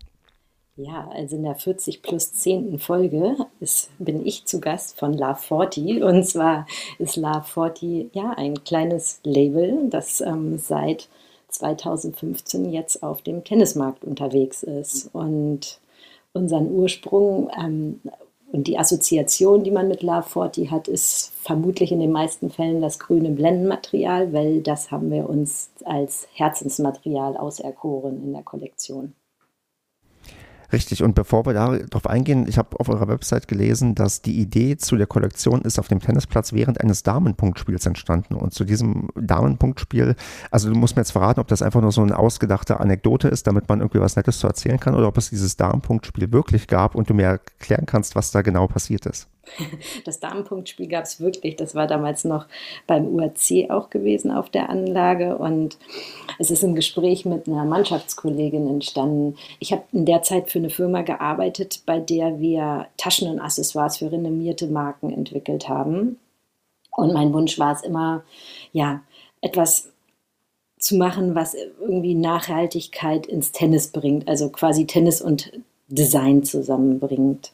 [0.78, 2.80] Ja, also in der 40 plus 10.
[2.80, 6.03] Folge ist, bin ich zu Gast von La Forti.
[6.03, 6.67] Und zwar
[6.99, 11.07] ist La Forti ja ein kleines Label, das ähm, seit
[11.47, 15.09] 2015 jetzt auf dem Tennismarkt unterwegs ist.
[15.13, 15.80] Und
[16.34, 18.01] unseren Ursprung ähm,
[18.51, 22.82] und die Assoziation, die man mit La Forti hat, ist vermutlich in den meisten Fällen
[22.82, 29.13] das grüne Blendenmaterial, weil das haben wir uns als Herzensmaterial auserkoren in der Kollektion.
[30.74, 34.78] Richtig, und bevor wir darauf eingehen, ich habe auf eurer Website gelesen, dass die Idee
[34.78, 38.36] zu der Kollektion ist auf dem Tennisplatz während eines Damenpunktspiels entstanden.
[38.36, 40.16] Und zu diesem Damenpunktspiel,
[40.51, 43.47] also du musst mir jetzt verraten, ob das einfach nur so eine ausgedachte Anekdote ist,
[43.47, 46.95] damit man irgendwie was Nettes zu erzählen kann, oder ob es dieses Damenpunktspiel wirklich gab
[46.95, 49.28] und du mir erklären kannst, was da genau passiert ist.
[50.05, 51.55] Das Damenpunktspiel gab es wirklich.
[51.55, 52.45] Das war damals noch
[52.87, 55.37] beim UAC auch gewesen auf der Anlage.
[55.37, 55.77] Und
[56.39, 59.37] es ist ein Gespräch mit einer Mannschaftskollegin entstanden.
[59.59, 63.97] Ich habe in der Zeit für eine Firma gearbeitet, bei der wir Taschen und Accessoires
[63.97, 66.19] für renommierte Marken entwickelt haben.
[66.95, 68.23] Und mein Wunsch war es immer,
[68.71, 69.01] ja,
[69.41, 69.91] etwas
[70.79, 75.51] zu machen, was irgendwie Nachhaltigkeit ins Tennis bringt, also quasi Tennis und
[75.87, 77.51] Design zusammenbringt.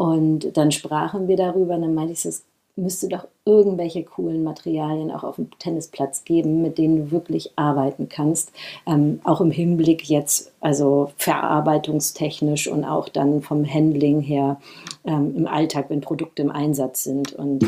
[0.00, 2.42] Und dann sprachen wir darüber und dann meinte ich, es
[2.74, 8.08] müsste doch irgendwelche coolen Materialien auch auf dem Tennisplatz geben, mit denen du wirklich arbeiten
[8.08, 8.50] kannst.
[8.86, 14.58] Ähm, auch im Hinblick jetzt, also verarbeitungstechnisch und auch dann vom Handling her
[15.04, 17.34] ähm, im Alltag, wenn Produkte im Einsatz sind.
[17.34, 17.66] Und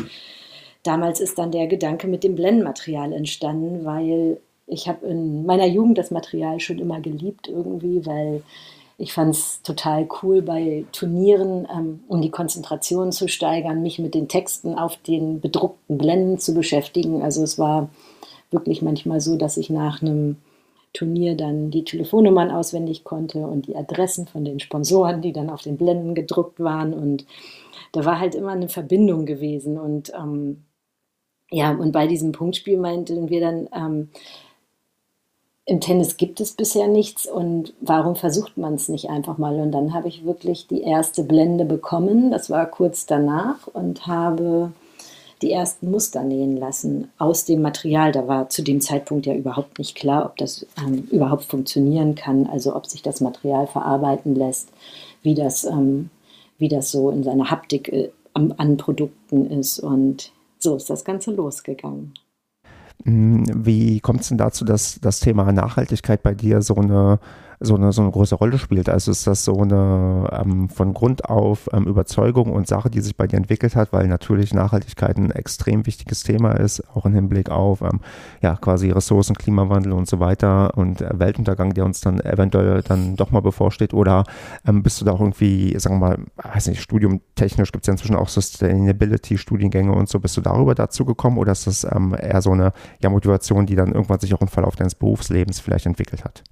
[0.85, 5.99] damals ist dann der Gedanke mit dem Blendmaterial entstanden, weil ich habe in meiner Jugend
[5.99, 8.43] das Material schon immer geliebt irgendwie, weil
[9.03, 14.15] ich fand es total cool bei Turnieren, ähm, um die Konzentration zu steigern, mich mit
[14.15, 17.21] den Texten auf den bedruckten Blenden zu beschäftigen.
[17.21, 17.89] Also es war
[18.53, 20.37] wirklich manchmal so, dass ich nach einem
[20.93, 25.63] Turnier dann die Telefonnummern auswendig konnte und die Adressen von den Sponsoren, die dann auf
[25.63, 26.95] den Blenden gedruckt waren.
[26.95, 27.27] Und
[27.91, 29.81] da war halt immer eine Verbindung gewesen.
[29.81, 30.63] Und ähm,
[31.51, 34.11] ja, und bei diesem Punktspiel meinten wir dann, ähm,
[35.65, 39.61] im Tennis gibt es bisher nichts und warum versucht man es nicht einfach mal?
[39.61, 44.73] Und dann habe ich wirklich die erste Blende bekommen, das war kurz danach und habe
[45.41, 48.13] die ersten Muster nähen lassen aus dem Material.
[48.13, 52.47] Da war zu dem Zeitpunkt ja überhaupt nicht klar, ob das ähm, überhaupt funktionieren kann,
[52.47, 54.69] also ob sich das Material verarbeiten lässt,
[55.23, 56.11] wie das, ähm,
[56.59, 59.79] wie das so in seiner Haptik äh, an Produkten ist.
[59.79, 62.15] Und so ist das Ganze losgegangen.
[63.05, 67.19] Hm, wie kommt es denn dazu, dass das Thema Nachhaltigkeit bei dir so eine
[67.63, 68.89] so eine, so eine große Rolle spielt.
[68.89, 73.17] Also ist das so eine ähm, von Grund auf ähm, Überzeugung und Sache, die sich
[73.17, 77.51] bei dir entwickelt hat, weil natürlich Nachhaltigkeit ein extrem wichtiges Thema ist, auch im Hinblick
[77.51, 78.01] auf ähm,
[78.41, 83.17] ja quasi Ressourcen, Klimawandel und so weiter und äh, Weltuntergang, der uns dann eventuell dann
[83.17, 83.95] doch mal bevorsteht.
[83.95, 84.25] Oder
[84.67, 87.93] ähm, bist du da auch irgendwie, sagen wir mal, weiß nicht, studiumtechnisch gibt es ja
[87.93, 90.21] inzwischen auch Sustainability-Studiengänge und so.
[90.21, 93.77] Bist du darüber dazu gekommen oder ist das ähm, eher so eine ja, Motivation, die
[93.77, 96.43] dann irgendwann sich auch im Verlauf deines Berufslebens vielleicht entwickelt hat?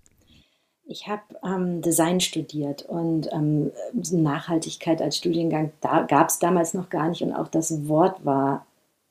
[0.91, 6.91] Ich habe ähm, Design studiert und ähm, Nachhaltigkeit als Studiengang da, gab es damals noch
[6.91, 8.67] gar nicht und auch das Wort war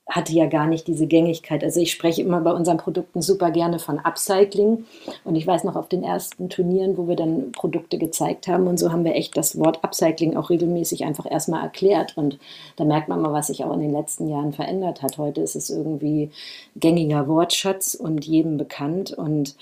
[0.10, 1.64] hatte ja gar nicht diese Gängigkeit.
[1.64, 4.86] Also ich spreche immer bei unseren Produkten super gerne von Upcycling.
[5.24, 8.80] Und ich weiß noch auf den ersten Turnieren, wo wir dann Produkte gezeigt haben und
[8.80, 12.18] so haben wir echt das Wort Upcycling auch regelmäßig einfach erstmal erklärt.
[12.18, 12.40] Und
[12.76, 15.20] da merkt man mal, was sich auch in den letzten Jahren verändert hat.
[15.20, 16.32] Heute ist es irgendwie
[16.76, 19.12] gängiger Wortschatz und jedem bekannt.
[19.12, 19.56] Und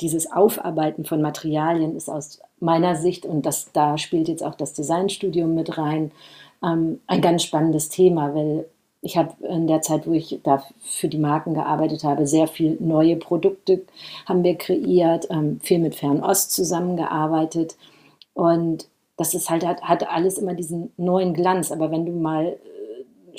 [0.00, 4.72] dieses Aufarbeiten von Materialien ist aus meiner Sicht, und das, da spielt jetzt auch das
[4.72, 6.12] Designstudium mit rein,
[6.62, 8.66] ähm, ein ganz spannendes Thema, weil
[9.00, 12.76] ich habe in der Zeit, wo ich da für die Marken gearbeitet habe, sehr viel
[12.80, 13.82] neue Produkte
[14.26, 17.76] haben wir kreiert, ähm, viel mit Fernost zusammengearbeitet
[18.34, 21.72] und das ist halt, hat, hat alles immer diesen neuen Glanz.
[21.72, 22.56] Aber wenn du mal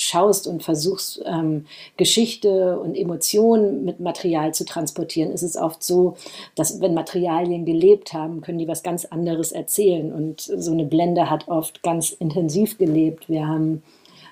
[0.02, 1.66] schaust und versuchst, ähm,
[1.98, 6.16] Geschichte und Emotionen mit Material zu transportieren, ist es oft so,
[6.56, 10.12] dass wenn Materialien gelebt haben, können die was ganz anderes erzählen.
[10.12, 13.30] Und so eine Blende hat oft ganz intensiv gelebt.
[13.30, 13.84] Wir haben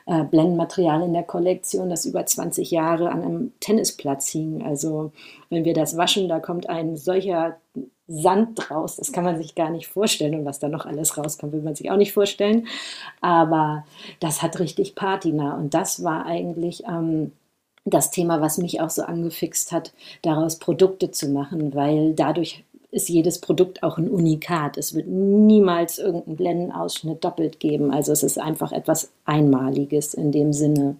[0.07, 4.63] äh, Blendenmaterial in der Kollektion, das über 20 Jahre an einem Tennisplatz hing.
[4.63, 5.11] Also
[5.49, 7.57] wenn wir das waschen, da kommt ein solcher
[8.07, 8.95] Sand draus.
[8.95, 10.35] Das kann man sich gar nicht vorstellen.
[10.35, 12.67] Und was da noch alles rauskommt, will man sich auch nicht vorstellen.
[13.21, 13.85] Aber
[14.19, 15.55] das hat richtig Patina.
[15.55, 17.31] Und das war eigentlich ähm,
[17.85, 23.09] das Thema, was mich auch so angefixt hat, daraus Produkte zu machen, weil dadurch ist
[23.09, 24.77] jedes Produkt auch ein Unikat.
[24.77, 27.91] Es wird niemals irgendeinen Blendenausschnitt doppelt geben.
[27.91, 30.95] Also es ist einfach etwas Einmaliges in dem Sinne.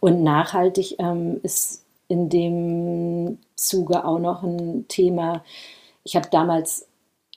[0.00, 5.42] Und nachhaltig ähm, ist in dem Zuge auch noch ein Thema,
[6.04, 6.86] ich habe damals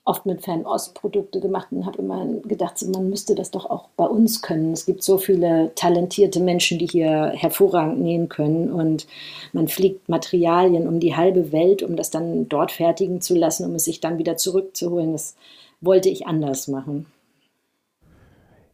[0.08, 4.42] oft mit Fernost-Produkte gemacht und habe immer gedacht, man müsste das doch auch bei uns
[4.42, 4.72] können.
[4.72, 9.06] Es gibt so viele talentierte Menschen, die hier hervorragend nähen können und
[9.52, 13.76] man fliegt Materialien um die halbe Welt, um das dann dort fertigen zu lassen, um
[13.76, 15.12] es sich dann wieder zurückzuholen.
[15.12, 15.36] Das
[15.82, 17.06] wollte ich anders machen.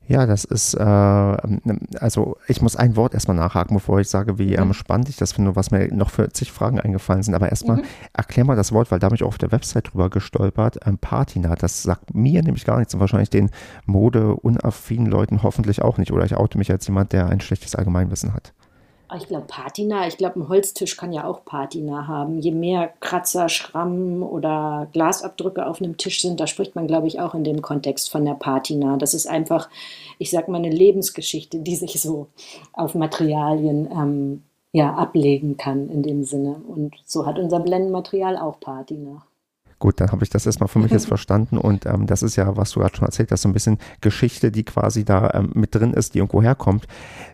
[0.08, 4.56] Ja, das ist, äh, also ich muss ein Wort erstmal nachhaken, bevor ich sage, wie
[4.56, 7.36] ähm, spannend ich das finde, was mir noch für zig Fragen eingefallen sind.
[7.36, 7.84] Aber erstmal mhm.
[8.12, 10.80] erklär mal das Wort, weil da habe ich auch auf der Website drüber gestolpert.
[10.86, 13.50] Ähm, Patina, das sagt mir nämlich gar nichts und wahrscheinlich den
[13.86, 16.12] mode-unaffinen Leuten hoffentlich auch nicht.
[16.12, 18.54] Oder ich oute mich als jemand, der ein schlechtes Allgemeinwissen hat.
[19.16, 22.40] Ich glaube Patina, ich glaube ein Holztisch kann ja auch Patina haben.
[22.40, 27.20] Je mehr Kratzer, Schrammen oder Glasabdrücke auf einem Tisch sind, da spricht man glaube ich
[27.20, 28.98] auch in dem Kontext von der Patina.
[28.98, 29.70] Das ist einfach,
[30.18, 32.28] ich sag mal, eine Lebensgeschichte, die sich so
[32.72, 36.56] auf Materialien ähm, ja, ablegen kann in dem Sinne.
[36.68, 39.24] Und so hat unser Blendenmaterial auch Patina.
[39.84, 42.56] Gut, dann habe ich das erstmal für mich jetzt verstanden und ähm, das ist ja,
[42.56, 45.76] was du gerade schon erzählt hast, so ein bisschen Geschichte, die quasi da ähm, mit
[45.76, 46.86] drin ist, die irgendwo herkommt.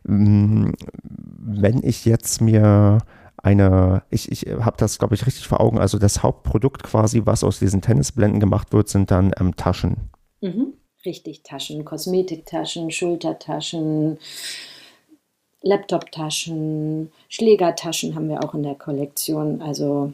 [0.08, 0.74] Ähm,
[1.04, 2.98] wenn ich jetzt mir
[3.38, 7.44] eine, ich, ich habe das, glaube ich, richtig vor Augen, also das Hauptprodukt quasi, was
[7.44, 10.10] aus diesen Tennisblenden gemacht wird, sind dann ähm, Taschen.
[10.42, 10.74] Mhm.
[11.06, 14.18] Richtig, Taschen, Kosmetiktaschen, Schultertaschen,
[15.62, 19.62] Laptoptaschen, Schlägertaschen haben wir auch in der Kollektion.
[19.62, 20.14] Also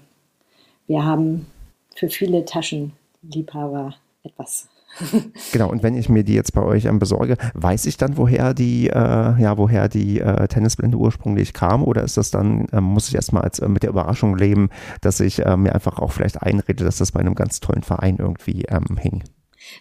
[0.86, 1.48] wir haben
[1.96, 4.68] für viele Taschenliebhaber etwas.
[5.52, 8.54] genau, und wenn ich mir die jetzt bei euch ähm, besorge, weiß ich dann, woher
[8.54, 11.84] die, äh, ja, woher die äh, Tennisblende ursprünglich kam?
[11.84, 14.70] Oder ist das dann, ähm, muss ich erstmal als, äh, mit der Überraschung leben,
[15.02, 18.18] dass ich äh, mir einfach auch vielleicht einrede, dass das bei einem ganz tollen Verein
[18.20, 19.24] irgendwie ähm, hing?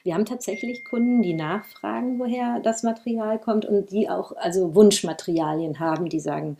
[0.03, 5.79] Wir haben tatsächlich Kunden, die nachfragen, woher das Material kommt und die auch also Wunschmaterialien
[5.79, 6.57] haben, die sagen,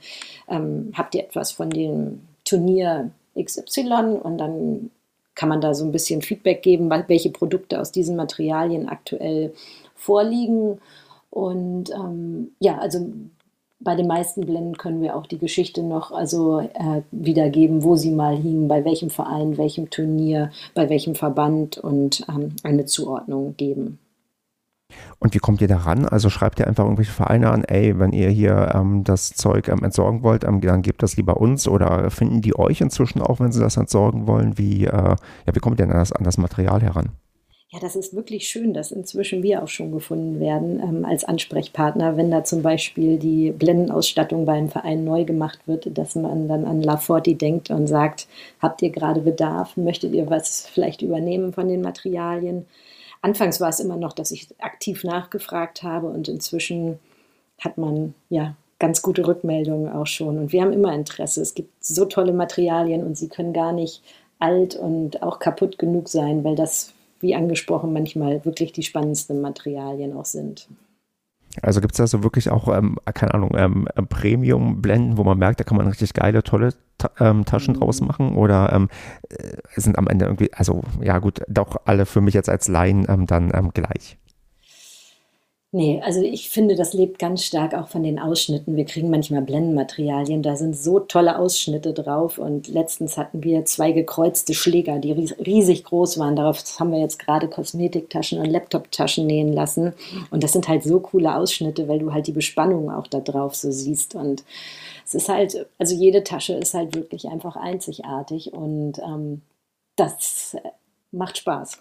[0.49, 4.91] ähm, habt ihr etwas von dem Turnier XY und dann
[5.35, 9.53] kann man da so ein bisschen Feedback geben, welche Produkte aus diesen Materialien aktuell
[9.95, 10.79] vorliegen.
[11.31, 13.13] Und ähm, ja, also
[13.81, 18.13] bei den meisten Blenden können wir auch die Geschichte noch also äh, wiedergeben, wo sie
[18.13, 23.99] mal hingen, bei welchem Verein, welchem Turnier, bei welchem Verband und ähm, eine Zuordnung geben.
[25.19, 26.07] Und wie kommt ihr da ran?
[26.07, 29.83] Also schreibt ihr einfach irgendwelche Vereine an, ey, wenn ihr hier ähm, das Zeug ähm,
[29.83, 33.53] entsorgen wollt, ähm, dann gebt das lieber uns oder finden die euch inzwischen auch, wenn
[33.53, 34.59] sie das entsorgen wollen?
[34.59, 37.13] Wie, äh, ja, wie kommt ihr denn an das, an das Material heran?
[37.75, 42.17] Ja, das ist wirklich schön, dass inzwischen wir auch schon gefunden werden ähm, als Ansprechpartner,
[42.17, 46.83] wenn da zum Beispiel die Blendenausstattung beim Verein neu gemacht wird, dass man dann an
[46.83, 48.29] La Forti denkt und sagt,
[48.61, 52.67] habt ihr gerade Bedarf, möchtet ihr was vielleicht übernehmen von den Materialien?
[53.25, 56.99] Anfangs war es immer noch, dass ich aktiv nachgefragt habe und inzwischen
[57.59, 60.37] hat man ja ganz gute Rückmeldungen auch schon.
[60.37, 61.41] Und wir haben immer Interesse.
[61.41, 64.03] Es gibt so tolle Materialien und sie können gar nicht
[64.41, 70.15] alt und auch kaputt genug sein, weil das, wie angesprochen, manchmal wirklich die spannendsten Materialien
[70.15, 70.69] auch sind.
[71.63, 75.61] Also gibt es da so wirklich auch, ähm, keine Ahnung, ähm, Premium-Blenden, wo man merkt,
[75.61, 77.81] da kann man richtig geile, tolle Ta ähm, Taschen mhm.
[77.81, 78.37] draus machen?
[78.37, 78.89] Oder ähm,
[79.29, 83.07] äh, sind am Ende irgendwie, also ja gut, doch alle für mich jetzt als Laien
[83.09, 84.19] ähm, dann ähm, gleich?
[85.77, 88.77] Nee, also ich finde, das lebt ganz stark auch von den Ausschnitten.
[88.77, 92.39] Wir kriegen manchmal Blendenmaterialien, da sind so tolle Ausschnitte drauf.
[92.39, 96.37] Und letztens hatten wir zwei gekreuzte Schläger, die riesig groß waren.
[96.37, 99.95] Darauf haben wir jetzt gerade Kosmetiktaschen und Laptoptaschen nähen lassen.
[100.31, 103.57] Und das sind halt so coole Ausschnitte, weil du halt die Bespannung auch da drauf
[103.57, 104.15] so siehst.
[104.15, 104.45] Und
[105.05, 109.43] es ist halt, also jede Tasche ist halt wirklich einfach einzigartig und ähm,
[109.97, 110.57] das
[111.11, 111.81] macht Spaß.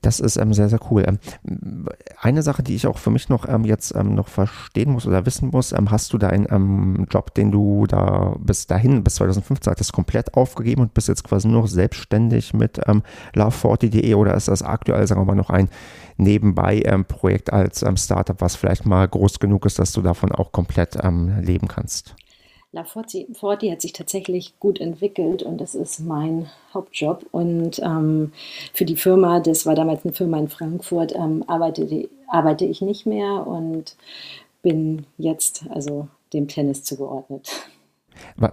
[0.00, 1.04] Das ist ähm, sehr, sehr cool.
[1.06, 1.88] Ähm,
[2.20, 5.26] eine Sache, die ich auch für mich noch ähm, jetzt ähm, noch verstehen muss oder
[5.26, 9.70] wissen muss, ähm, hast du deinen ähm, Job, den du da bis dahin, bis 2015
[9.72, 13.02] hattest, komplett aufgegeben und bist jetzt quasi nur noch selbstständig mit ähm,
[13.34, 15.68] love40.de oder ist das aktuell, sagen wir mal, noch ein
[16.16, 20.98] Nebenbei-Projekt als Startup, was vielleicht mal groß genug ist, dass du davon auch komplett
[21.40, 22.16] leben kannst?
[22.70, 27.24] La Forti, Forti hat sich tatsächlich gut entwickelt und das ist mein Hauptjob.
[27.30, 28.32] Und ähm,
[28.74, 33.06] für die Firma, das war damals eine Firma in Frankfurt, ähm, arbeite, arbeite ich nicht
[33.06, 33.96] mehr und
[34.62, 37.48] bin jetzt also dem Tennis zugeordnet.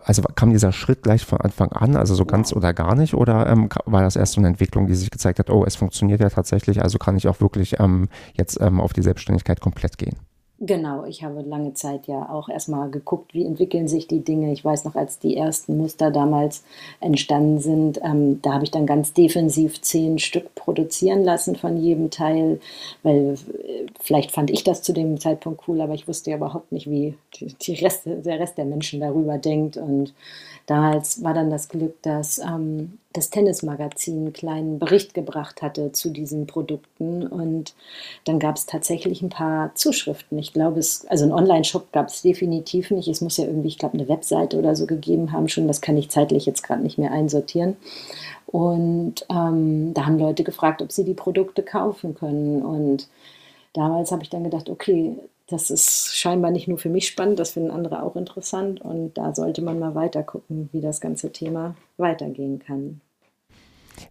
[0.04, 3.48] Also kam dieser Schritt gleich von Anfang an, also so ganz oder gar nicht, oder
[3.48, 6.30] ähm, war das erst so eine Entwicklung, die sich gezeigt hat, oh, es funktioniert ja
[6.30, 10.18] tatsächlich, also kann ich auch wirklich ähm, jetzt ähm, auf die Selbstständigkeit komplett gehen?
[10.62, 14.54] Genau, ich habe lange Zeit ja auch erstmal geguckt, wie entwickeln sich die Dinge.
[14.54, 16.64] Ich weiß noch, als die ersten Muster damals
[17.02, 22.10] entstanden sind, ähm, da habe ich dann ganz defensiv zehn Stück produzieren lassen von jedem
[22.10, 22.62] Teil,
[23.04, 26.72] weil äh, vielleicht fand ich das zu dem Zeitpunkt cool, aber ich wusste ja überhaupt
[26.72, 29.76] nicht, wie die, Reste, der Rest der Menschen darüber denkt.
[29.76, 30.14] Und
[30.66, 36.10] damals war dann das Glück, dass ähm, das Tennismagazin einen kleinen Bericht gebracht hatte zu
[36.10, 37.26] diesen Produkten.
[37.28, 37.76] Und
[38.26, 40.38] dann gab es tatsächlich ein paar Zuschriften.
[40.40, 43.08] Ich glaube, es, also einen Online-Shop gab es definitiv nicht.
[43.08, 45.68] Es muss ja irgendwie, ich glaube, eine Webseite oder so gegeben haben schon.
[45.68, 47.78] Das kann ich zeitlich jetzt gerade nicht mehr einsortieren.
[48.48, 52.64] Und ähm, da haben Leute gefragt, ob sie die Produkte kaufen können.
[52.64, 53.08] Und
[53.74, 55.16] damals habe ich dann gedacht, okay,
[55.48, 58.82] das ist scheinbar nicht nur für mich spannend, das finden andere auch interessant.
[58.82, 63.02] Und da sollte man mal weiter gucken, wie das ganze Thema weitergehen kann.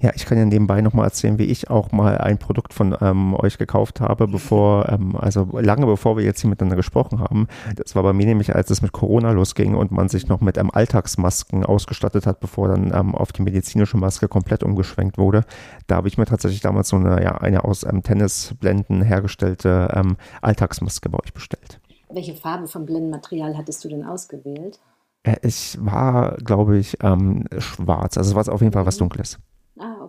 [0.01, 3.35] Ja, ich kann ja nebenbei nochmal erzählen, wie ich auch mal ein Produkt von ähm,
[3.35, 7.47] euch gekauft habe, bevor, ähm, also lange bevor wir jetzt hier miteinander gesprochen haben.
[7.76, 10.59] Das war bei mir nämlich, als es mit Corona losging und man sich noch mit
[10.59, 15.45] ähm, Alltagsmasken ausgestattet hat, bevor dann ähm, auf die medizinische Maske komplett umgeschwenkt wurde.
[15.87, 20.16] Da habe ich mir tatsächlich damals so eine, ja, eine aus ähm, Tennisblenden hergestellte ähm,
[20.43, 21.80] Alltagsmaske bei euch bestellt.
[22.11, 24.78] Welche Farbe vom Blendenmaterial hattest du denn ausgewählt?
[25.22, 26.99] Äh, es war, glaube ich,
[27.59, 28.18] schwarz.
[28.18, 29.01] Also es war auf jeden Fall was mhm.
[29.01, 29.39] Dunkles.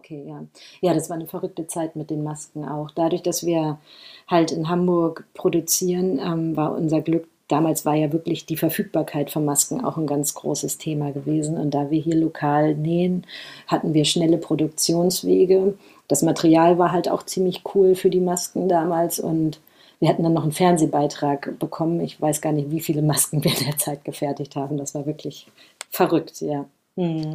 [0.06, 0.46] Okay, ja.
[0.82, 2.92] Ja, das war eine verrückte Zeit mit den Masken auch.
[2.92, 3.80] Dadurch, dass wir
[4.28, 9.46] halt in Hamburg produzieren, ähm, war unser Glück, damals war ja wirklich die Verfügbarkeit von
[9.46, 11.58] Masken auch ein ganz großes Thema gewesen.
[11.58, 13.26] Und da wir hier lokal nähen,
[13.66, 15.76] hatten wir schnelle Produktionswege.
[16.08, 19.60] Das Material war halt auch ziemlich cool für die Masken damals und
[20.00, 22.00] wir hatten dann noch einen Fernsehbeitrag bekommen.
[22.02, 24.78] Ich weiß gar nicht, wie viele Masken wir in der Zeit gefertigt haben.
[24.78, 25.48] Das war wirklich
[25.90, 26.66] verrückt, ja.
[26.96, 27.34] Hm.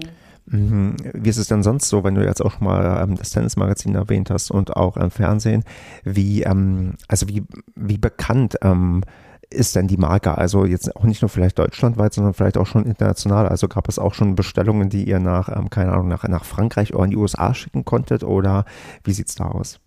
[0.50, 0.96] Mhm.
[1.14, 4.30] Wie ist es denn sonst so, wenn du jetzt auch mal ähm, das Tennismagazin erwähnt
[4.30, 5.64] hast und auch im Fernsehen?
[6.04, 7.44] Wie, ähm, also wie,
[7.76, 9.02] wie bekannt ähm,
[9.48, 10.36] ist denn die Marke?
[10.36, 13.48] Also jetzt auch nicht nur vielleicht deutschlandweit, sondern vielleicht auch schon international.
[13.48, 16.94] Also gab es auch schon Bestellungen, die ihr nach, ähm, keine Ahnung, nach, nach Frankreich
[16.94, 18.24] oder in die USA schicken konntet?
[18.24, 18.64] Oder
[19.04, 19.78] wie sieht es da aus?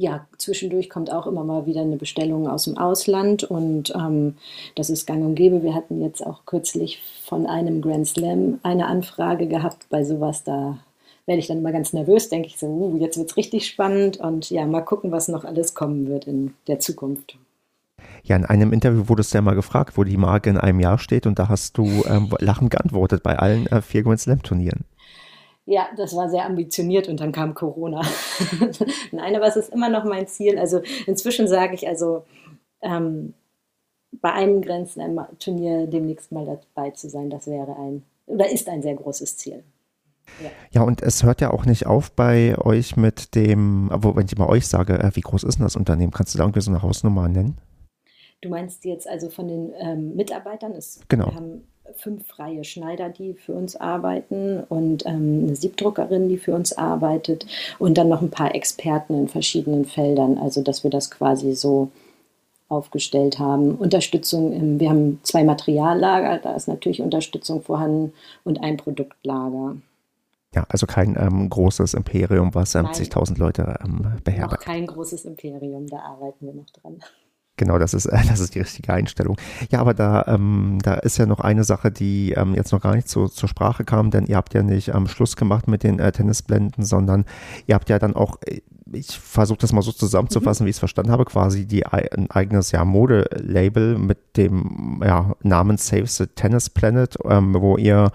[0.00, 4.36] Ja, zwischendurch kommt auch immer mal wieder eine Bestellung aus dem Ausland und ähm,
[4.74, 5.62] das ist gang und gäbe.
[5.62, 9.84] Wir hatten jetzt auch kürzlich von einem Grand Slam eine Anfrage gehabt.
[9.90, 10.78] Bei sowas, da
[11.26, 14.16] werde ich dann immer ganz nervös, denke ich so, uh, jetzt wird es richtig spannend
[14.16, 17.36] und ja, mal gucken, was noch alles kommen wird in der Zukunft.
[18.22, 20.98] Ja, in einem Interview wurdest du ja mal gefragt, wo die Marke in einem Jahr
[20.98, 24.86] steht und da hast du ähm, lachend geantwortet bei allen äh, vier Grand Slam Turnieren.
[25.70, 28.02] Ja, das war sehr ambitioniert und dann kam Corona.
[29.12, 30.58] Nein, aber es ist immer noch mein Ziel.
[30.58, 32.24] Also inzwischen sage ich also,
[32.82, 33.34] ähm,
[34.20, 38.96] bei einem Grenzen-Turnier demnächst mal dabei zu sein, das wäre ein oder ist ein sehr
[38.96, 39.62] großes Ziel.
[40.42, 40.50] Ja.
[40.72, 44.36] ja, und es hört ja auch nicht auf bei euch mit dem, wo, wenn ich
[44.36, 46.10] mal euch sage, äh, wie groß ist denn das Unternehmen?
[46.10, 47.58] Kannst du da irgendwie so eine Hausnummer nennen?
[48.40, 50.72] Du meinst jetzt also von den ähm, Mitarbeitern?
[50.72, 51.26] Es, genau.
[51.26, 51.62] Wir haben
[51.96, 57.46] fünf freie Schneider, die für uns arbeiten und ähm, eine Siebdruckerin, die für uns arbeitet
[57.78, 61.90] und dann noch ein paar Experten in verschiedenen Feldern, also dass wir das quasi so
[62.68, 63.74] aufgestellt haben.
[63.74, 68.12] Unterstützung, im, wir haben zwei Materiallager, da ist natürlich Unterstützung vorhanden
[68.44, 69.76] und ein Produktlager.
[70.54, 74.66] Ja, also kein ähm, großes Imperium, was ähm, 70.000 Leute ähm, beherbergt.
[74.66, 77.00] Noch kein großes Imperium, da arbeiten wir noch dran.
[77.60, 79.36] Genau, das ist, äh, das ist die richtige Einstellung.
[79.70, 82.96] Ja, aber da, ähm, da ist ja noch eine Sache, die ähm, jetzt noch gar
[82.96, 85.82] nicht so, zur Sprache kam, denn ihr habt ja nicht am ähm, Schluss gemacht mit
[85.82, 87.26] den äh, Tennisblenden, sondern
[87.66, 90.66] ihr habt ja dann auch, äh, ich versuche das mal so zusammenzufassen, mhm.
[90.66, 95.76] wie ich es verstanden habe, quasi die, ein eigenes ja, Modelabel mit dem ja, Namen
[95.76, 98.10] Save the Tennis Planet, ähm, wo ihr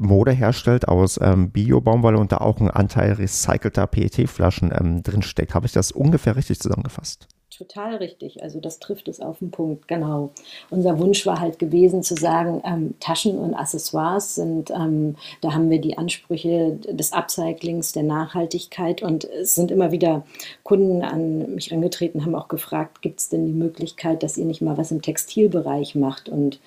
[0.00, 5.54] Mode herstellt aus ähm, Bio-Baumwolle und da auch ein Anteil recycelter PET-Flaschen ähm, drinsteckt.
[5.54, 7.28] Habe ich das ungefähr richtig zusammengefasst?
[7.58, 8.42] Total richtig.
[8.42, 10.30] Also das trifft es auf den Punkt, genau.
[10.70, 15.68] Unser Wunsch war halt gewesen zu sagen, ähm, Taschen und Accessoires sind, ähm, da haben
[15.68, 20.24] wir die Ansprüche des Upcyclings, der Nachhaltigkeit und es sind immer wieder
[20.62, 24.62] Kunden an mich angetreten, haben auch gefragt, gibt es denn die Möglichkeit, dass ihr nicht
[24.62, 26.60] mal was im Textilbereich macht und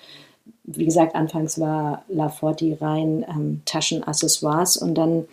[0.64, 5.26] wie gesagt, anfangs war La Forti rein ähm, Taschen, Accessoires und dann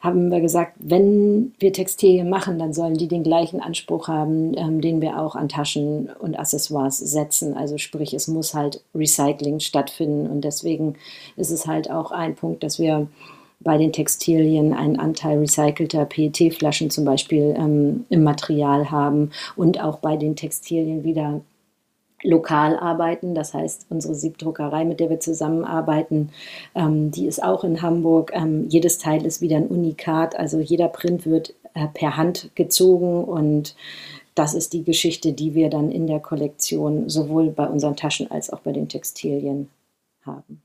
[0.00, 4.80] haben wir gesagt, wenn wir Textilien machen, dann sollen die den gleichen Anspruch haben, ähm,
[4.80, 7.54] den wir auch an Taschen und Accessoires setzen.
[7.54, 10.30] Also sprich, es muss halt Recycling stattfinden.
[10.30, 10.96] Und deswegen
[11.36, 13.08] ist es halt auch ein Punkt, dass wir
[13.60, 19.98] bei den Textilien einen Anteil recycelter PET-Flaschen zum Beispiel ähm, im Material haben und auch
[19.98, 21.40] bei den Textilien wieder
[22.22, 23.34] lokal arbeiten.
[23.34, 26.30] Das heißt, unsere Siebdruckerei, mit der wir zusammenarbeiten,
[26.74, 28.32] ähm, die ist auch in Hamburg.
[28.34, 33.24] Ähm, jedes Teil ist wieder ein Unikat, also jeder Print wird äh, per Hand gezogen
[33.24, 33.76] und
[34.34, 38.50] das ist die Geschichte, die wir dann in der Kollektion sowohl bei unseren Taschen als
[38.52, 39.70] auch bei den Textilien
[40.24, 40.60] haben.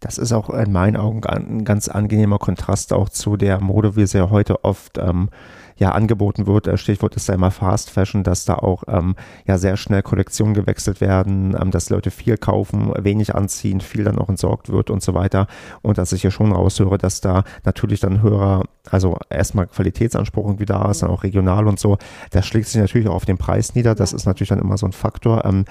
[0.00, 4.06] Das ist auch in meinen Augen ein ganz angenehmer Kontrast auch zu der Mode, wie
[4.06, 5.30] sie ja heute oft ähm,
[5.76, 6.66] ja angeboten wird.
[6.66, 9.14] Äh, Stichwort ist da immer Fast Fashion, dass da auch ähm,
[9.46, 14.18] ja sehr schnell Kollektionen gewechselt werden, ähm, dass Leute viel kaufen, wenig anziehen, viel dann
[14.18, 15.46] auch entsorgt wird und so weiter.
[15.82, 20.66] Und dass ich hier schon raushöre, dass da natürlich dann höherer, also erstmal Qualitätsanspruch irgendwie
[20.66, 21.98] da ist, dann auch regional und so.
[22.30, 23.94] Das schlägt sich natürlich auch auf den Preis nieder.
[23.94, 25.44] Das ist natürlich dann immer so ein Faktor.
[25.44, 25.64] Ähm,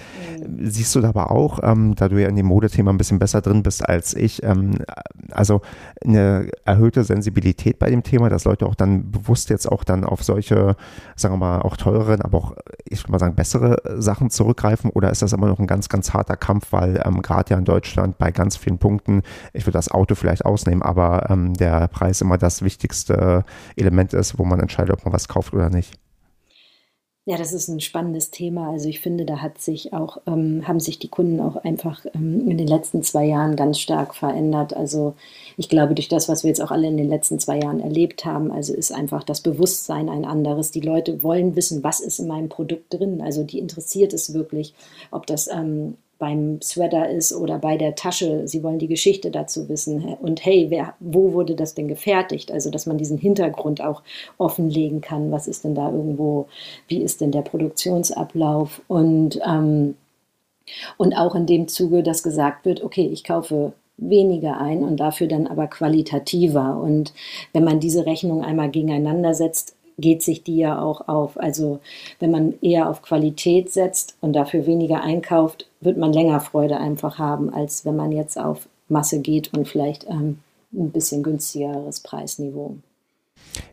[0.47, 0.69] mhm.
[0.69, 3.63] Siehst du aber auch, ähm, da du ja in dem Modethema ein bisschen besser drin
[3.63, 4.77] bist als ich, ähm,
[5.31, 5.61] also
[6.05, 10.23] eine erhöhte Sensibilität bei dem Thema, dass Leute auch dann bewusst jetzt auch dann auf
[10.23, 10.75] solche,
[11.15, 12.55] sagen wir mal, auch teureren, aber auch,
[12.85, 14.89] ich würde mal sagen, bessere Sachen zurückgreifen?
[14.89, 17.65] Oder ist das immer noch ein ganz, ganz harter Kampf, weil ähm, gerade ja in
[17.65, 22.21] Deutschland bei ganz vielen Punkten, ich würde das Auto vielleicht ausnehmen, aber ähm, der Preis
[22.21, 23.45] immer das Wichtigste wichtigste
[23.75, 25.93] Element ist, wo man entscheidet, ob man was kauft oder nicht.
[27.25, 28.71] Ja, das ist ein spannendes Thema.
[28.71, 32.49] Also ich finde, da hat sich auch, ähm, haben sich die Kunden auch einfach ähm,
[32.49, 34.75] in den letzten zwei Jahren ganz stark verändert.
[34.75, 35.13] Also
[35.55, 38.25] ich glaube, durch das, was wir jetzt auch alle in den letzten zwei Jahren erlebt
[38.25, 40.71] haben, also ist einfach das Bewusstsein ein anderes.
[40.71, 43.21] Die Leute wollen wissen, was ist in meinem Produkt drin.
[43.21, 44.73] Also die interessiert es wirklich,
[45.11, 48.47] ob das ähm, beim Sweater ist oder bei der Tasche.
[48.47, 50.03] Sie wollen die Geschichte dazu wissen.
[50.21, 52.51] Und hey, wer, wo wurde das denn gefertigt?
[52.51, 54.03] Also, dass man diesen Hintergrund auch
[54.37, 55.31] offenlegen kann.
[55.31, 56.47] Was ist denn da irgendwo?
[56.87, 58.83] Wie ist denn der Produktionsablauf?
[58.87, 59.95] Und, ähm,
[60.97, 65.25] und auch in dem Zuge, dass gesagt wird, okay, ich kaufe weniger ein und dafür
[65.25, 66.79] dann aber qualitativer.
[66.79, 67.13] Und
[67.51, 71.39] wenn man diese Rechnung einmal gegeneinander setzt, geht sich die ja auch auf.
[71.39, 71.79] Also
[72.19, 77.17] wenn man eher auf Qualität setzt und dafür weniger einkauft, wird man länger Freude einfach
[77.17, 80.39] haben, als wenn man jetzt auf Masse geht und vielleicht ähm,
[80.73, 82.75] ein bisschen günstigeres Preisniveau.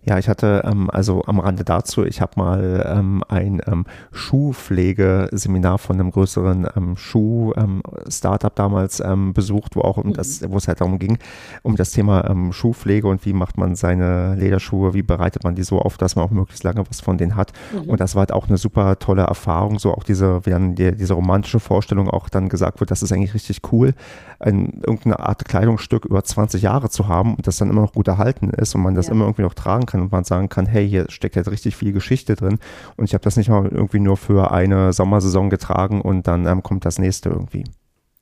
[0.04, 5.78] Ja, ich hatte ähm, also am Rande dazu, ich habe mal ähm, ein ähm, Schuhpflegeseminar
[5.78, 10.52] von einem größeren ähm, Schuh-Startup ähm, damals ähm, besucht, wo auch um das, mhm.
[10.52, 11.18] wo es halt darum ging,
[11.62, 15.62] um das Thema ähm, Schuhpflege und wie macht man seine Lederschuhe, wie bereitet man die
[15.62, 17.52] so auf, dass man auch möglichst lange was von denen hat.
[17.72, 17.90] Mhm.
[17.90, 20.96] Und das war halt auch eine super tolle Erfahrung, so auch diese, wie dann die,
[20.96, 23.94] diese romantische Vorstellung auch dann gesagt wird, das ist eigentlich richtig cool,
[24.40, 28.08] ein, irgendeine Art Kleidungsstück über 20 Jahre zu haben und das dann immer noch gut
[28.08, 29.12] erhalten ist und man das ja.
[29.12, 31.92] immer irgendwie noch tragen kann und man sagen kann, hey, hier steckt jetzt richtig viel
[31.92, 32.58] Geschichte drin
[32.96, 36.62] und ich habe das nicht mal irgendwie nur für eine Sommersaison getragen und dann ähm,
[36.62, 37.64] kommt das nächste irgendwie.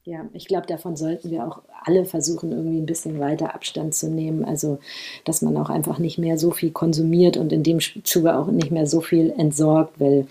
[0.04, 4.08] Ja, ich glaube, davon sollten wir auch alle versuchen, irgendwie ein bisschen weiter Abstand zu
[4.08, 4.44] nehmen.
[4.44, 4.78] Also,
[5.24, 8.70] dass man auch einfach nicht mehr so viel konsumiert und in dem Zuge auch nicht
[8.70, 10.26] mehr so viel entsorgt, weil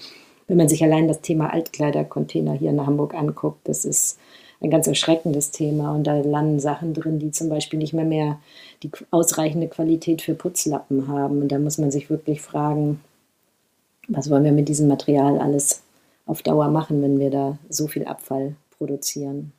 [0.47, 4.17] wenn man sich allein das Thema Altkleidercontainer hier in Hamburg anguckt, das ist
[4.61, 8.39] ein ganz erschreckendes Thema und da landen Sachen drin, die zum Beispiel nicht mehr mehr
[8.83, 11.41] die ausreichende Qualität für Putzlappen haben.
[11.41, 13.01] Und da muss man sich wirklich fragen,
[14.07, 15.81] was wollen wir mit diesem Material alles
[16.25, 19.51] auf Dauer machen, wenn wir da so viel Abfall produzieren.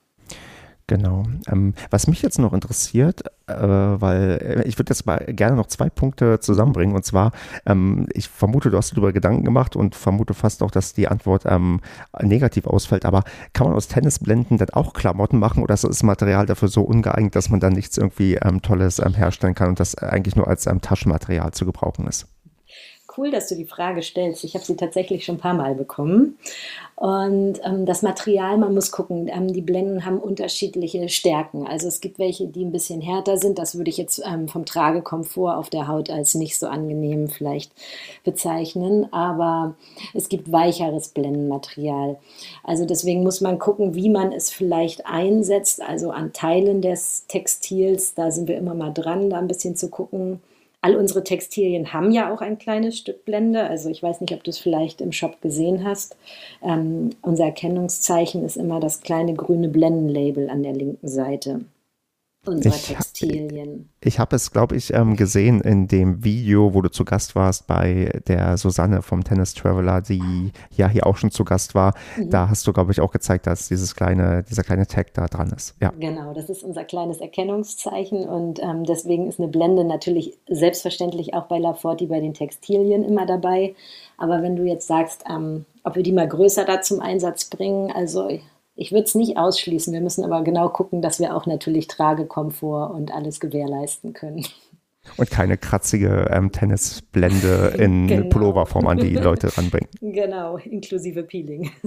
[0.89, 1.24] Genau.
[1.49, 5.66] Ähm, was mich jetzt noch interessiert, äh, weil äh, ich würde jetzt mal gerne noch
[5.66, 6.95] zwei Punkte zusammenbringen.
[6.95, 7.32] Und zwar,
[7.66, 11.43] ähm, ich vermute, du hast darüber Gedanken gemacht und vermute fast auch, dass die Antwort
[11.47, 11.80] ähm,
[12.22, 13.05] negativ ausfällt.
[13.05, 16.82] Aber kann man aus Tennisblenden dann auch Klamotten machen oder ist das Material dafür so
[16.82, 20.47] ungeeignet, dass man dann nichts irgendwie ähm, Tolles ähm, herstellen kann und das eigentlich nur
[20.47, 22.28] als ähm, Taschenmaterial zu gebrauchen ist?
[23.16, 24.44] Cool, dass du die Frage stellst.
[24.44, 26.38] Ich habe sie tatsächlich schon ein paar Mal bekommen.
[26.96, 31.66] Und ähm, das Material, man muss gucken, ähm, die Blenden haben unterschiedliche Stärken.
[31.66, 33.58] Also es gibt welche, die ein bisschen härter sind.
[33.58, 37.72] Das würde ich jetzt ähm, vom Tragekomfort auf der Haut als nicht so angenehm vielleicht
[38.24, 39.12] bezeichnen.
[39.12, 39.74] Aber
[40.14, 42.16] es gibt weicheres Blendenmaterial.
[42.64, 45.82] Also deswegen muss man gucken, wie man es vielleicht einsetzt.
[45.82, 49.90] Also an Teilen des Textils, da sind wir immer mal dran, da ein bisschen zu
[49.90, 50.40] gucken
[50.87, 53.64] All unsere Textilien haben ja auch ein kleines Stück Blende.
[53.64, 56.16] Also ich weiß nicht, ob du es vielleicht im Shop gesehen hast.
[56.62, 61.62] Ähm, unser Erkennungszeichen ist immer das kleine grüne Blendenlabel an der linken Seite
[62.47, 63.88] unserer ich, Textilien.
[64.01, 67.66] Ich habe es, glaube ich, ähm, gesehen in dem Video, wo du zu Gast warst
[67.66, 71.94] bei der Susanne vom Tennis Traveler, die ja hier auch schon zu Gast war.
[72.16, 72.30] Mhm.
[72.30, 75.53] Da hast du, glaube ich, auch gezeigt, dass dieses kleine, dieser kleine Tag da dran
[75.57, 75.74] ist.
[75.80, 75.92] Ja.
[75.99, 81.47] Genau, das ist unser kleines Erkennungszeichen und ähm, deswegen ist eine Blende natürlich selbstverständlich auch
[81.47, 83.74] bei Laforti bei den Textilien immer dabei.
[84.18, 87.90] Aber wenn du jetzt sagst, ähm, ob wir die mal größer da zum Einsatz bringen,
[87.92, 88.28] also
[88.77, 89.93] ich würde es nicht ausschließen.
[89.93, 94.47] Wir müssen aber genau gucken, dass wir auch natürlich Tragekomfort und alles gewährleisten können.
[95.16, 98.29] Und keine kratzige ähm, Tennisblende in genau.
[98.29, 99.89] Pulloverform an die Leute ranbringen.
[100.01, 101.70] Genau, inklusive Peeling.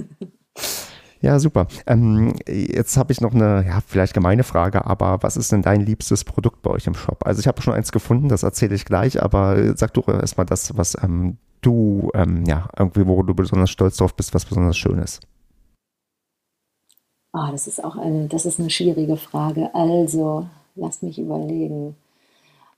[1.22, 1.66] Ja, super.
[1.86, 5.82] Ähm, jetzt habe ich noch eine, ja, vielleicht gemeine Frage, aber was ist denn dein
[5.82, 7.26] liebstes Produkt bei euch im Shop?
[7.26, 10.78] Also ich habe schon eins gefunden, das erzähle ich gleich, aber sag du erstmal das,
[10.78, 14.98] was ähm, du, ähm, ja, irgendwie, wo du besonders stolz drauf bist, was besonders schön
[14.98, 15.20] ist.
[17.32, 19.74] Oh, das ist auch eine, das ist eine schwierige Frage.
[19.74, 21.96] Also, lasst mich überlegen.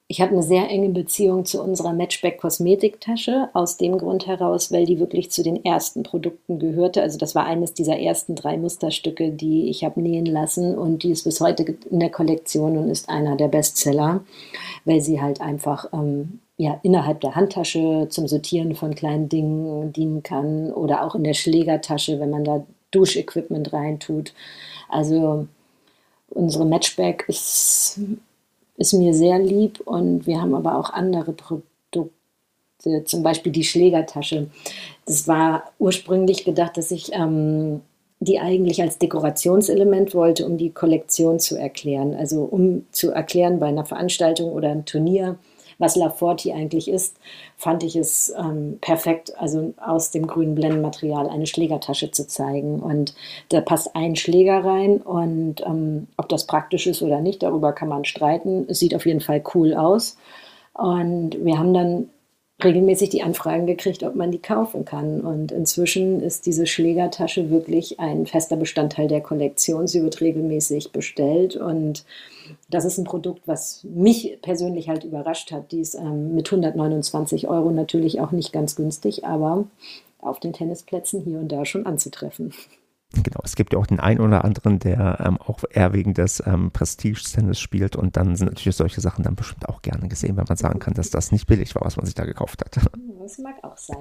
[0.09, 4.85] Ich habe eine sehr enge Beziehung zu unserer Matchback Kosmetiktasche, aus dem Grund heraus, weil
[4.85, 7.01] die wirklich zu den ersten Produkten gehörte.
[7.01, 11.13] Also das war eines dieser ersten drei Musterstücke, die ich habe nähen lassen und die
[11.13, 14.23] ist bis heute in der Kollektion und ist einer der Bestseller,
[14.85, 20.23] weil sie halt einfach ähm, ja, innerhalb der Handtasche zum Sortieren von kleinen Dingen dienen
[20.23, 24.33] kann oder auch in der Schlägertasche, wenn man da Duschequipment reintut.
[24.89, 25.49] Also
[26.31, 27.99] unsere Matchback ist,
[28.77, 32.11] ist mir sehr lieb und wir haben aber auch andere Produkte,
[33.05, 34.49] zum Beispiel die Schlägertasche.
[35.07, 37.81] Das war ursprünglich gedacht, dass ich ähm,
[38.25, 42.15] die eigentlich als Dekorationselement wollte, um die Kollektion zu erklären.
[42.15, 45.39] Also um zu erklären bei einer Veranstaltung oder einem Turnier,
[45.79, 47.17] was La Forti eigentlich ist,
[47.57, 52.81] fand ich es ähm, perfekt, also aus dem grünen Blendenmaterial eine Schlägertasche zu zeigen.
[52.81, 53.15] Und
[53.51, 57.89] da passt ein Schläger rein und ähm, ob das praktisch ist oder nicht, darüber kann
[57.89, 58.67] man streiten.
[58.69, 60.17] Es sieht auf jeden Fall cool aus.
[60.75, 62.09] Und wir haben dann
[62.63, 65.21] regelmäßig die Anfragen gekriegt, ob man die kaufen kann.
[65.21, 69.87] Und inzwischen ist diese Schlägertasche wirklich ein fester Bestandteil der Kollektion.
[69.87, 72.05] Sie wird regelmäßig bestellt und
[72.71, 75.73] das ist ein Produkt, was mich persönlich halt überrascht hat.
[75.73, 79.65] Die ist ähm, mit 129 Euro natürlich auch nicht ganz günstig, aber
[80.21, 82.53] auf den Tennisplätzen hier und da schon anzutreffen.
[83.15, 86.43] Genau, es gibt ja auch den einen oder anderen, der ähm, auch eher wegen des
[86.47, 90.47] ähm, Prestige-Tennis spielt und dann sind natürlich solche Sachen dann bestimmt auch gerne gesehen, wenn
[90.49, 92.77] man sagen kann, dass das nicht billig war, was man sich da gekauft hat.
[93.23, 93.99] Das mag auch sein.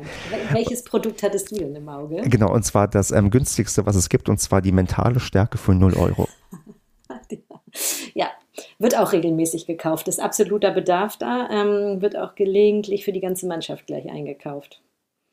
[0.52, 2.24] Welches Produkt hattest du denn im Auge?
[2.24, 5.76] Genau, und zwar das ähm, günstigste, was es gibt, und zwar die mentale Stärke für
[5.76, 6.28] 0 Euro.
[8.16, 8.32] ja,
[8.80, 10.08] wird auch regelmäßig gekauft.
[10.08, 14.82] Ist absoluter Bedarf da, ähm, wird auch gelegentlich für die ganze Mannschaft gleich eingekauft.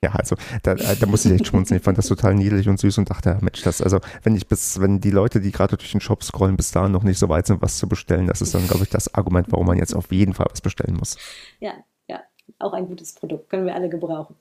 [0.02, 1.78] Ja, also da, äh, da musste ich echt schmunzeln.
[1.78, 4.80] Ich fand das total niedlich und süß und dachte, Mensch, das, also wenn ich bis,
[4.80, 7.46] wenn die Leute, die gerade durch den Shop scrollen, bis dahin noch nicht so weit
[7.46, 10.12] sind, was zu bestellen, das ist dann, glaube ich, das Argument, warum man jetzt auf
[10.12, 11.16] jeden Fall was bestellen muss.
[11.58, 11.72] Ja,
[12.58, 13.50] auch ein gutes Produkt.
[13.50, 14.34] Können wir alle gebrauchen.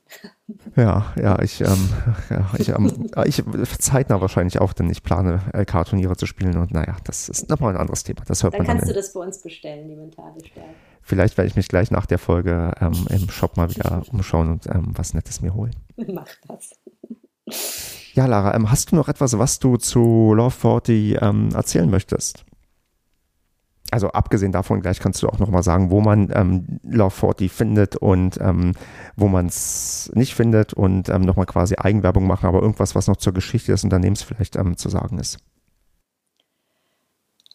[0.75, 1.89] Ja, ja, ich, ähm,
[2.29, 3.43] ja, ich, ähm, ich
[3.79, 7.79] zeitnah wahrscheinlich auch, denn ich plane LK-Turniere zu spielen und naja, das ist nochmal ein
[7.79, 8.21] anderes Thema.
[8.25, 10.69] Das hört dann man kannst dann du das bei uns bestellen, die mentale Stärke.
[11.07, 14.67] Vielleicht werde ich mich gleich nach der Folge ähm, im Shop mal wieder umschauen und
[14.67, 15.73] ähm, was Nettes mir holen.
[15.95, 16.71] Mach das.
[18.13, 22.43] Ja, Lara, ähm, hast du noch etwas, was du zu Love 40 ähm, erzählen möchtest?
[23.89, 27.95] also abgesehen davon, gleich kannst du auch nochmal sagen, wo man ähm, Love 40 findet
[27.95, 28.73] und ähm,
[29.15, 33.33] wo man es nicht findet und nochmal quasi Eigenwerbung machen, aber irgendwas, was noch zur
[33.33, 35.37] Geschichte des Unternehmens vielleicht zu sagen ist.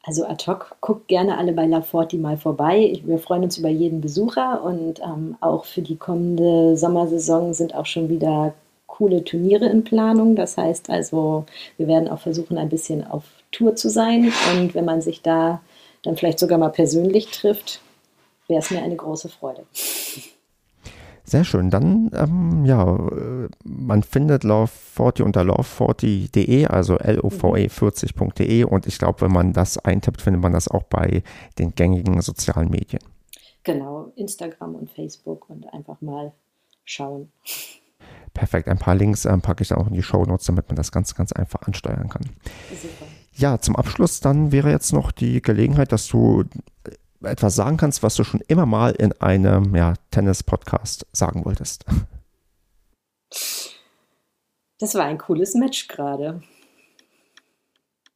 [0.04, 3.00] Also ad hoc, guckt gerne alle bei La Forti mal vorbei.
[3.04, 7.86] wir freuen uns über jeden Besucher und ähm, auch für die kommende Sommersaison sind auch
[7.86, 8.54] schon wieder
[8.88, 10.34] coole Turniere in Planung.
[10.34, 11.46] Das heißt also,
[11.76, 14.32] wir werden auch versuchen, ein bisschen auf Tour zu sein.
[14.52, 15.60] Und wenn man sich da
[16.02, 17.80] dann vielleicht sogar mal persönlich trifft,
[18.48, 19.64] wäre es mir eine große Freude.
[21.24, 21.70] Sehr schön.
[21.70, 28.64] Dann, ähm, ja, äh, man findet Love40 unter love40.de, also love40.de.
[28.64, 31.22] Und ich glaube, wenn man das eintippt, findet man das auch bei
[31.58, 33.02] den gängigen sozialen Medien.
[33.62, 36.32] Genau, Instagram und Facebook und einfach mal
[36.84, 37.30] schauen.
[38.34, 38.68] Perfekt.
[38.68, 40.90] Ein paar Links ähm, packe ich dann auch in die Show Notes, damit man das
[40.90, 42.24] ganz, ganz einfach ansteuern kann.
[42.70, 43.06] Super.
[43.34, 46.44] Ja, zum Abschluss dann wäre jetzt noch die Gelegenheit, dass du
[47.24, 51.84] etwas sagen kannst, was du schon immer mal in einem ja, Tennis-Podcast sagen wolltest.
[54.78, 56.42] Das war ein cooles Match gerade.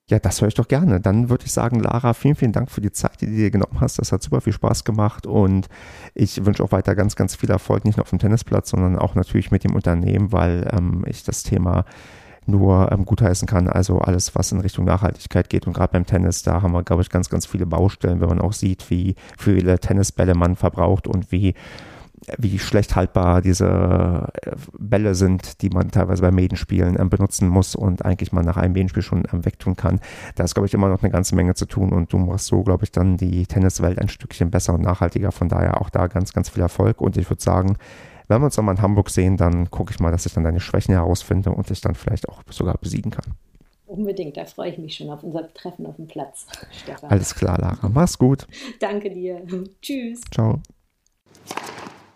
[0.09, 1.00] Ja, das höre ich doch gerne.
[1.00, 3.80] Dann würde ich sagen, Lara, vielen, vielen Dank für die Zeit, die du dir genommen
[3.80, 3.98] hast.
[3.98, 5.66] Das hat super viel Spaß gemacht und
[6.14, 9.16] ich wünsche auch weiter ganz, ganz viel Erfolg, nicht nur auf dem Tennisplatz, sondern auch
[9.16, 11.84] natürlich mit dem Unternehmen, weil ähm, ich das Thema
[12.47, 13.68] nur ähm, gutheißen kann.
[13.68, 15.66] Also alles, was in Richtung Nachhaltigkeit geht.
[15.66, 18.40] Und gerade beim Tennis, da haben wir, glaube ich, ganz, ganz viele Baustellen, wenn man
[18.40, 21.55] auch sieht, wie viele Tennisbälle man verbraucht und wie
[22.38, 27.74] wie schlecht haltbar diese äh, Bälle sind, die man teilweise bei Medenspielen ähm, benutzen muss
[27.76, 30.01] und eigentlich mal nach einem Medenspiel schon ähm, wegtun kann.
[30.34, 32.62] Da ist, glaube ich, immer noch eine ganze Menge zu tun und du machst so,
[32.62, 35.30] glaube ich, dann die Tenniswelt ein Stückchen besser und nachhaltiger.
[35.30, 37.76] Von daher auch da ganz, ganz viel Erfolg und ich würde sagen,
[38.29, 40.61] wenn wir uns nochmal in Hamburg sehen, dann gucke ich mal, dass ich dann deine
[40.61, 43.35] Schwächen herausfinde und dich dann vielleicht auch sogar besiegen kann.
[43.87, 47.11] Unbedingt, da freue ich mich schon auf unser Treffen auf dem Platz, Stefan.
[47.11, 47.89] Alles klar, Lara.
[47.89, 48.47] Mach's gut.
[48.81, 49.43] Danke dir.
[49.81, 50.20] Tschüss.
[50.33, 50.61] Ciao.